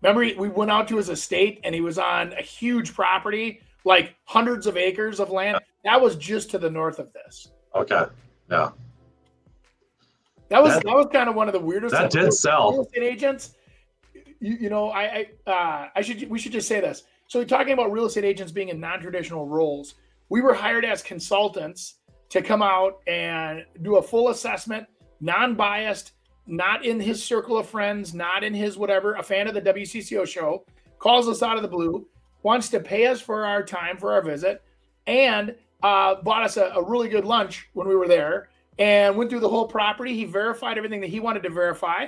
[0.02, 4.16] Remember, we went out to his estate and he was on a huge property, like
[4.26, 5.60] hundreds of acres of land.
[5.86, 7.50] That was just to the north of this.
[7.74, 8.04] Okay,
[8.52, 8.72] yeah,
[10.50, 11.94] That was That- that, was kind of one of the weirdest.
[11.94, 12.72] that did sell.
[12.74, 13.56] real estate agents.
[14.14, 17.04] You, you know, I I, uh, I should we should just say this.
[17.28, 19.96] So we're talking about real estate agents being in non-traditional roles.
[20.30, 21.96] We were hired as consultants
[22.34, 24.88] to come out and do a full assessment,
[25.22, 26.14] non-biased,
[26.48, 29.14] not in his circle of friends, not in his whatever.
[29.14, 30.66] A fan of the WCCO show
[30.98, 32.08] calls us out of the blue,
[32.42, 34.64] wants to pay us for our time for our visit,
[35.06, 35.54] and
[35.84, 39.42] uh, bought us a, a really good lunch when we were there and went through
[39.42, 40.16] the whole property.
[40.16, 42.08] He verified everything that he wanted to verify,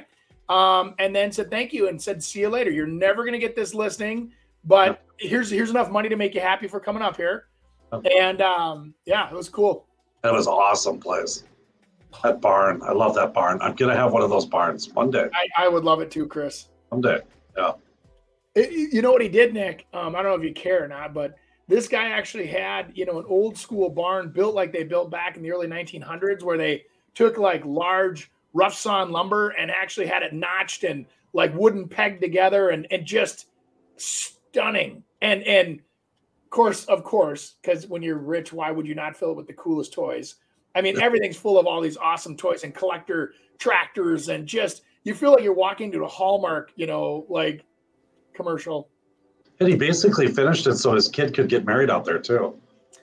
[0.50, 2.72] um, and then said thank you and said see you later.
[2.72, 4.32] You're never going to get this listing,
[4.64, 7.46] but here's here's enough money to make you happy for coming up here.
[8.20, 9.85] And um, yeah, it was cool.
[10.26, 11.44] That was an awesome place.
[12.24, 13.60] That barn, I love that barn.
[13.62, 15.30] I'm gonna have one of those barns one day.
[15.36, 16.70] I, I would love it too, Chris.
[16.90, 17.24] One Someday.
[18.56, 19.86] It- you know what he did, Nick?
[19.94, 21.36] Um, I don't know if you care or not, but
[21.68, 25.38] this guy actually had, you know, an old school barn built like they built back
[25.38, 30.24] in the early 1900s, where they took like large rough sawn lumber and actually had
[30.24, 33.46] it notched and like wooden pegged together and and just
[33.98, 35.04] stunning.
[35.22, 35.82] And and
[36.56, 39.54] course, of course, because when you're rich, why would you not fill it with the
[39.54, 40.36] coolest toys?
[40.74, 45.14] I mean, everything's full of all these awesome toys and collector tractors and just you
[45.14, 47.66] feel like you're walking to a Hallmark, you know, like
[48.34, 48.90] commercial.
[49.60, 52.58] And he basically finished it so his kid could get married out there too.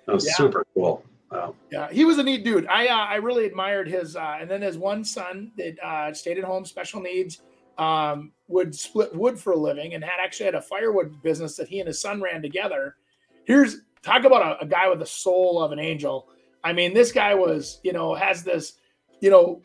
[0.06, 0.34] That was Yeah.
[0.34, 1.04] super cool.
[1.30, 2.66] Um, Yeah, he was a neat dude.
[2.66, 4.16] I uh, I really admired his.
[4.16, 7.42] Uh, and then his one son that uh, stayed at home, special needs,
[7.78, 11.68] um, would split wood for a living, and had actually had a firewood business that
[11.68, 12.96] he and his son ran together.
[13.44, 16.28] Here's talk about a, a guy with the soul of an angel.
[16.64, 18.74] I mean, this guy was, you know, has this,
[19.20, 19.62] you know,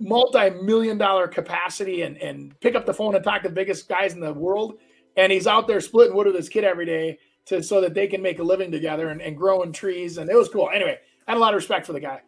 [0.00, 4.14] multi-million dollar capacity and and pick up the phone and talk to the biggest guys
[4.14, 4.78] in the world.
[5.16, 8.06] And he's out there splitting wood with his kid every day to so that they
[8.06, 10.18] can make a living together and, and growing trees.
[10.18, 10.70] And it was cool.
[10.72, 12.22] Anyway, I had a lot of respect for the guy.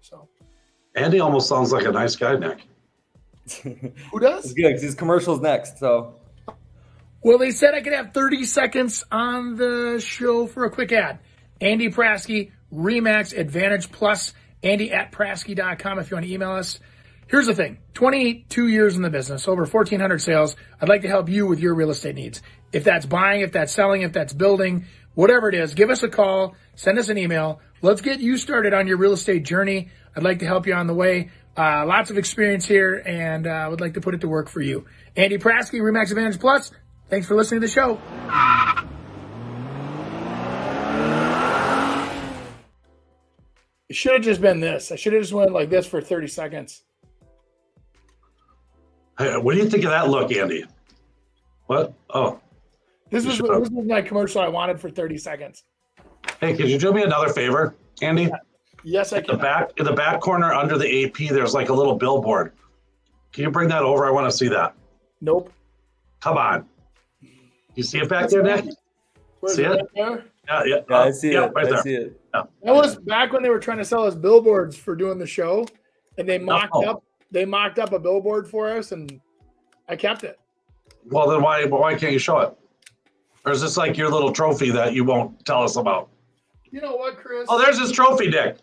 [0.00, 0.28] So
[0.94, 2.60] Andy almost sounds like a nice guy, Nick.
[3.62, 4.44] who does?
[4.44, 4.52] It's does?
[4.54, 5.78] good because his commercial's next.
[5.78, 6.16] So
[7.24, 11.20] Well, they said I could have 30 seconds on the show for a quick ad.
[11.58, 16.80] Andy Prasky, Remax Advantage Plus, Andy at Prasky.com if you want to email us.
[17.26, 20.54] Here's the thing 22 years in the business, over 1,400 sales.
[20.78, 22.42] I'd like to help you with your real estate needs.
[22.74, 26.08] If that's buying, if that's selling, if that's building, whatever it is, give us a
[26.10, 27.58] call, send us an email.
[27.80, 29.88] Let's get you started on your real estate journey.
[30.14, 31.30] I'd like to help you on the way.
[31.56, 34.50] Uh, lots of experience here and I uh, would like to put it to work
[34.50, 34.84] for you.
[35.16, 36.70] Andy Prasky, Remax Advantage Plus.
[37.14, 37.96] Thanks for listening to the show.
[43.88, 44.90] It should have just been this.
[44.90, 46.82] I should have just went like this for 30 seconds.
[49.16, 50.64] Hey, what do you think of that look, Andy?
[51.66, 51.94] What?
[52.10, 52.40] Oh.
[53.10, 55.62] This was, this was my commercial I wanted for 30 seconds.
[56.40, 58.24] Hey, could you do me another favor, Andy?
[58.24, 58.38] Yeah.
[58.82, 59.36] Yes, I in can.
[59.36, 62.54] The back in the back corner under the AP, there's like a little billboard.
[63.32, 64.04] Can you bring that over?
[64.04, 64.74] I want to see that.
[65.20, 65.52] Nope.
[66.20, 66.66] Come on.
[67.74, 68.66] You see it back there, Nick?
[69.46, 69.68] See it?
[69.68, 70.24] Right there?
[70.46, 70.80] Yeah, yeah.
[70.88, 71.52] Yeah, I see yeah, it.
[71.54, 71.82] Right I there.
[71.82, 72.20] see it.
[72.32, 75.66] That was back when they were trying to sell us billboards for doing the show,
[76.18, 76.84] and they mocked Oh.
[76.84, 79.20] up they mocked up a billboard for us, and
[79.88, 80.38] I kept it.
[81.06, 82.56] Well, then why why can't you show it?
[83.44, 86.10] Or is this like your little trophy that you won't tell us about?
[86.70, 87.46] You know what, Chris?
[87.48, 88.56] Oh, there's his trophy, Dick.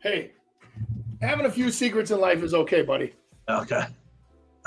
[0.00, 0.32] hey,
[1.20, 3.14] having a few secrets in life is okay, buddy.
[3.48, 3.84] Okay.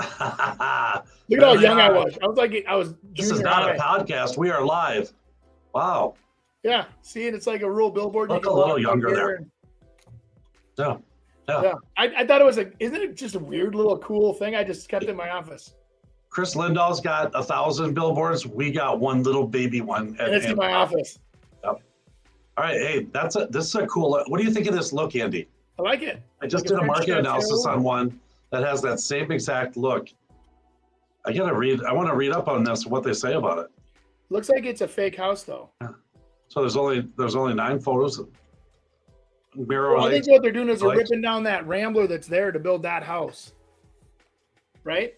[0.00, 1.04] Look at
[1.42, 2.18] how young I was.
[2.22, 3.74] I was like I was This is not high.
[3.74, 4.36] a podcast.
[4.36, 5.12] We are live.
[5.74, 6.14] Wow.
[6.62, 8.30] Yeah, see, and it's like a real billboard.
[8.30, 9.34] Look a little younger there.
[9.36, 9.50] and-
[10.78, 10.96] Yeah.
[11.48, 11.62] Yeah.
[11.62, 12.70] Yeah, I, I thought it was a.
[12.78, 14.54] Isn't it just a weird little cool thing?
[14.54, 15.74] I just kept it in my office,
[16.30, 18.46] Chris Lindahl's got a thousand billboards.
[18.46, 20.16] We got one little baby one.
[20.20, 21.18] and it's in my office.
[21.64, 21.82] Yep.
[22.56, 22.76] All right.
[22.76, 24.22] Hey, that's a this is a cool.
[24.28, 25.48] What do you think of this look, Andy?
[25.78, 26.22] I like it.
[26.40, 28.20] I just Like did a French market analysis on one
[28.52, 30.08] that has that same exact look.
[31.24, 31.82] I gotta read.
[31.84, 32.86] I want to read up on this.
[32.86, 33.66] What they say about it.
[34.28, 35.70] Looks like it's a fake house, though.
[36.48, 38.20] So there's only there's only nine photos.
[39.54, 41.10] Mirror Well, I think what they're doing is they're lights.
[41.10, 43.52] ripping down that Rambler that's there to build that house,
[44.84, 45.14] right?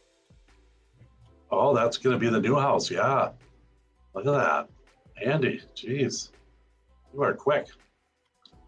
[1.51, 2.91] Oh, that's gonna be the new house.
[2.91, 3.31] Yeah.
[4.15, 4.69] Look at that,
[5.25, 5.61] Andy.
[5.77, 6.31] Jeez,
[7.13, 7.67] you are quick.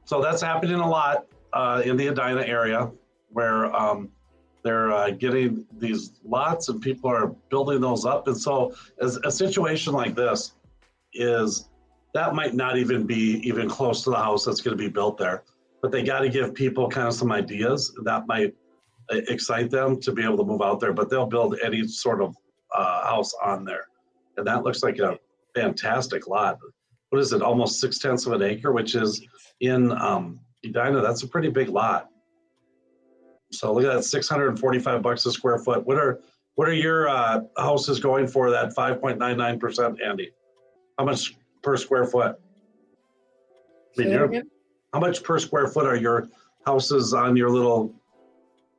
[0.05, 2.91] So that's happening a lot uh, in the Edina area,
[3.31, 4.09] where um,
[4.67, 8.27] they're uh, getting these lots and people are building those up.
[8.27, 10.55] And so, as a situation like this
[11.15, 11.69] is
[12.15, 15.19] that might not even be even close to the house that's going to be built
[15.19, 15.45] there,
[15.83, 18.55] but they got to give people kind of some ideas that might
[19.13, 20.93] uh, excite them to be able to move out there.
[20.93, 22.35] But they'll build any sort of
[22.75, 23.87] uh, house on there,
[24.37, 25.19] and that looks like a
[25.55, 26.59] fantastic lot.
[27.11, 27.41] What is it?
[27.41, 29.25] Almost six tenths of an acre, which is
[29.61, 31.03] in um, Edina.
[31.03, 32.09] That's a pretty big lot.
[33.53, 35.87] So look at that, six hundred and forty-five bucks a square foot.
[35.87, 36.21] What are
[36.55, 38.51] what are your uh, houses going for?
[38.51, 40.31] That five point nine nine percent, Andy.
[40.99, 42.39] How much per square foot?
[43.99, 44.43] I mean, you're-
[44.93, 46.29] how much per square foot are your
[46.65, 47.95] houses on your little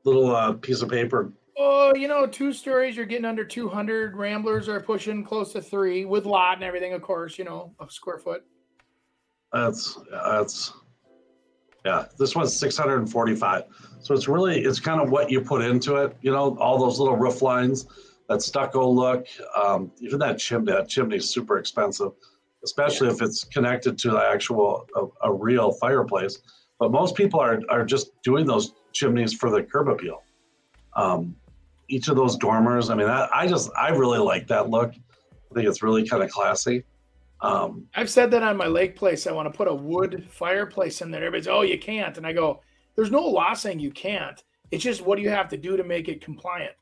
[0.03, 1.31] little uh, piece of paper?
[1.59, 4.15] Oh, you know, two stories, you're getting under 200.
[4.15, 7.89] Ramblers are pushing close to three with lot and everything, of course, you know, a
[7.89, 8.43] square foot.
[9.53, 10.73] That's that's
[11.87, 12.05] yeah.
[12.19, 13.63] This one's six hundred and forty-five.
[14.03, 16.09] So it's really it's kind of what you put into it.
[16.21, 17.87] You know, all those little roof lines,
[18.29, 19.25] that stucco look,
[19.63, 20.73] um, even that chimney.
[20.73, 22.11] That chimney's super expensive,
[22.63, 26.35] especially if it's connected to the actual a, a real fireplace.
[26.79, 30.19] But most people are are just doing those chimneys for the curb appeal.
[31.03, 31.35] Um,
[31.89, 32.89] each of those dormers.
[32.89, 34.91] I mean, that, I just I really like that look.
[34.93, 36.83] I think it's really kind of classy.
[37.41, 39.27] Um, I've said that on my lake place.
[39.27, 41.23] I want to put a wood fireplace in there.
[41.23, 42.17] Everybody's, oh, you can't.
[42.17, 42.61] And I go,
[42.95, 44.43] there's no law saying you can't.
[44.71, 46.73] It's just what do you have to do to make it compliant?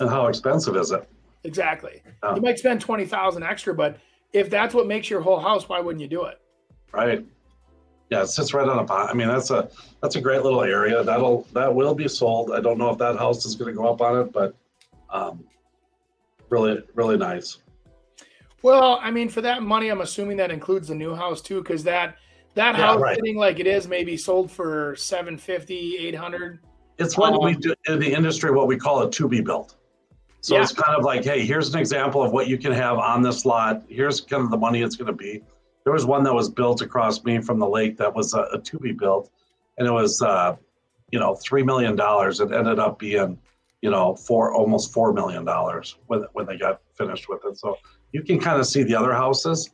[0.00, 1.08] and how expensive is it?
[1.44, 2.02] Exactly.
[2.22, 2.34] Oh.
[2.34, 3.98] You might spend 20,000 extra, but
[4.32, 6.40] if that's what makes your whole house, why wouldn't you do it?
[6.92, 7.24] Right.
[8.10, 9.08] Yeah, it sits right on a pond.
[9.10, 9.70] I mean, that's a
[10.02, 11.04] that's a great little area.
[11.04, 12.50] That'll that will be sold.
[12.50, 14.56] I don't know if that house is going to go up on it, but
[15.10, 15.44] um,
[16.48, 17.58] really really nice.
[18.62, 21.82] Well, I mean, for that money, I'm assuming that includes the new house too, because
[21.84, 22.16] that
[22.54, 23.16] that Yeah, house right.
[23.16, 26.60] sitting like it is maybe sold for 750, 800.
[26.98, 29.76] It's what we Um, do in the industry, what we call a to be built.
[30.42, 30.62] So Yeah.
[30.62, 33.44] it's kind of like, hey, here's an example of what you can have on this
[33.44, 33.82] lot.
[33.88, 35.42] Here's kind of the money it's going to be.
[35.84, 38.58] There was one that was built across me from the lake that was a, a
[38.58, 39.30] to be built,
[39.78, 40.56] and it was, uh,
[41.10, 42.40] you know, three million dollars.
[42.40, 43.38] It ended up being,
[43.80, 47.56] you know, four almost four million dollars when when they got finished with it.
[47.58, 47.78] So
[48.12, 49.70] you can kind of see the other houses.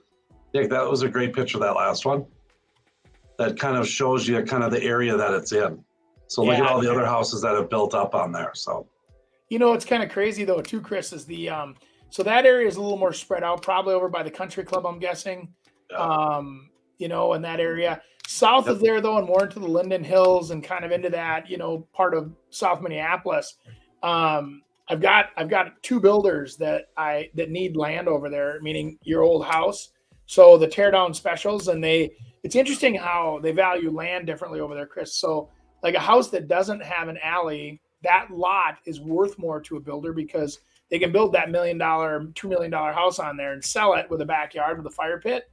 [0.55, 1.59] Nick, that was a great picture.
[1.59, 2.26] That last one,
[3.39, 5.82] that kind of shows you kind of the area that it's in.
[6.28, 8.51] So look at all the other houses that have built up on there.
[8.55, 8.89] So
[9.49, 11.76] You know, it's kind of crazy though, too, Chris, is the um
[12.11, 14.87] so that area is a little more spread out, probably over by the country club,
[14.87, 15.53] I'm guessing.
[15.91, 15.99] Yeah.
[15.99, 18.01] Um, you know, in that area.
[18.26, 21.49] South of there though, and more into the Linden Hills and kind of into that,
[21.49, 23.57] you know, part of South Minneapolis.
[24.03, 28.99] Um, I've got I've got two builders that I that need land over there, meaning
[29.03, 29.91] your old house.
[30.26, 32.12] So the teardown specials, and they
[32.43, 35.14] it's interesting how they value land differently over there, Chris.
[35.14, 35.51] So
[35.82, 39.80] like a house that doesn't have an alley, that lot is worth more to a
[39.80, 40.61] builder because
[40.91, 44.09] they can build that million dollar, two million dollar house on there and sell it
[44.09, 45.51] with a backyard with a fire pit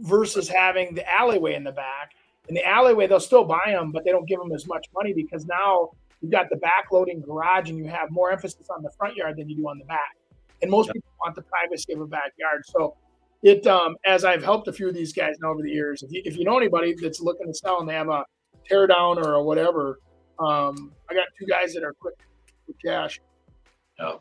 [0.00, 2.12] versus having the alleyway in the back.
[2.48, 5.12] In the alleyway, they'll still buy them, but they don't give them as much money
[5.12, 5.90] because now
[6.22, 9.48] you've got the backloading garage and you have more emphasis on the front yard than
[9.48, 10.16] you do on the back.
[10.62, 12.62] And most people want the privacy of a backyard.
[12.64, 12.96] So
[13.42, 16.12] it, um, as I've helped a few of these guys now over the years, if
[16.12, 18.24] you, if you know anybody that's looking to sell and they have a
[18.64, 19.98] tear down or a whatever,
[20.38, 22.14] um, I got two guys that are quick
[22.68, 23.20] with cash.
[23.98, 24.14] Yeah.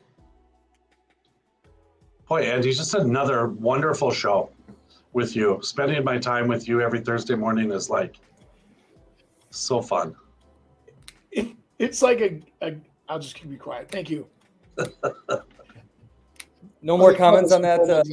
[2.28, 4.50] Boy, Andy, just another wonderful show
[5.14, 5.60] with you.
[5.62, 8.16] Spending my time with you every Thursday morning is like
[9.52, 10.16] so fun.
[11.82, 12.76] It, it's like a, a,
[13.10, 13.90] I'll just keep me quiet.
[13.90, 14.28] Thank you.
[16.82, 18.04] No more comments on that, uh,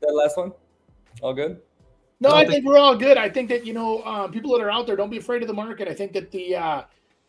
[0.00, 0.52] that last one?
[1.22, 1.60] All good?
[2.20, 3.16] No, I I don't think we're all good.
[3.16, 5.48] I think that you know, um, people that are out there, don't be afraid of
[5.48, 5.88] the market.
[5.88, 6.82] I think that the uh,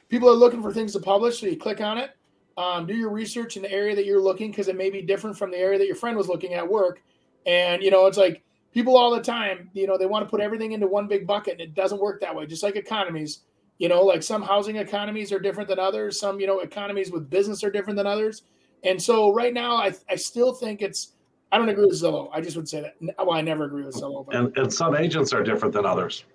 [0.10, 2.12] people are looking for things to publish, so you click on it,
[2.58, 5.38] um, do your research in the area that you're looking because it may be different
[5.38, 7.02] from the area that your friend was looking at work.
[7.46, 8.44] And you know, it's like
[8.74, 11.54] people all the time, you know, they want to put everything into one big bucket,
[11.54, 12.46] and it doesn't work that way.
[12.48, 13.42] Just like economies,
[13.78, 16.20] you know, like some housing economies are different than others.
[16.20, 18.44] Some, you know, economies with business are different than others.
[18.84, 21.14] And so right now, I I still think it's.
[21.52, 22.30] I don't agree with Zillow.
[22.34, 22.96] I just would say that.
[23.18, 24.26] Well, I never agree with Zillow.
[24.26, 26.26] But, And and some agents are different than others.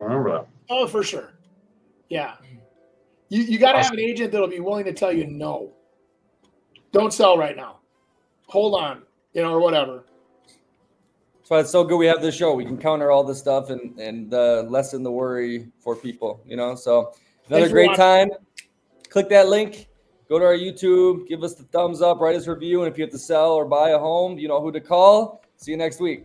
[0.00, 0.46] Remember that.
[0.70, 1.32] Oh, for sure.
[2.08, 2.34] Yeah.
[3.28, 5.72] You you got to have an agent that'll be willing to tell you no.
[6.92, 7.78] Don't sell right now.
[8.46, 10.04] Hold on, you know, or whatever.
[11.44, 12.54] That's why it's so good we have this show.
[12.54, 16.40] We can counter all this stuff and and uh, lessen the worry for people.
[16.46, 17.12] You know, so
[17.48, 18.30] another Thanks great time.
[19.10, 19.88] Click that link.
[20.26, 21.28] Go to our YouTube.
[21.28, 22.18] Give us the thumbs up.
[22.18, 22.82] Write us a review.
[22.82, 25.44] And if you have to sell or buy a home, you know who to call.
[25.58, 26.24] See you next week.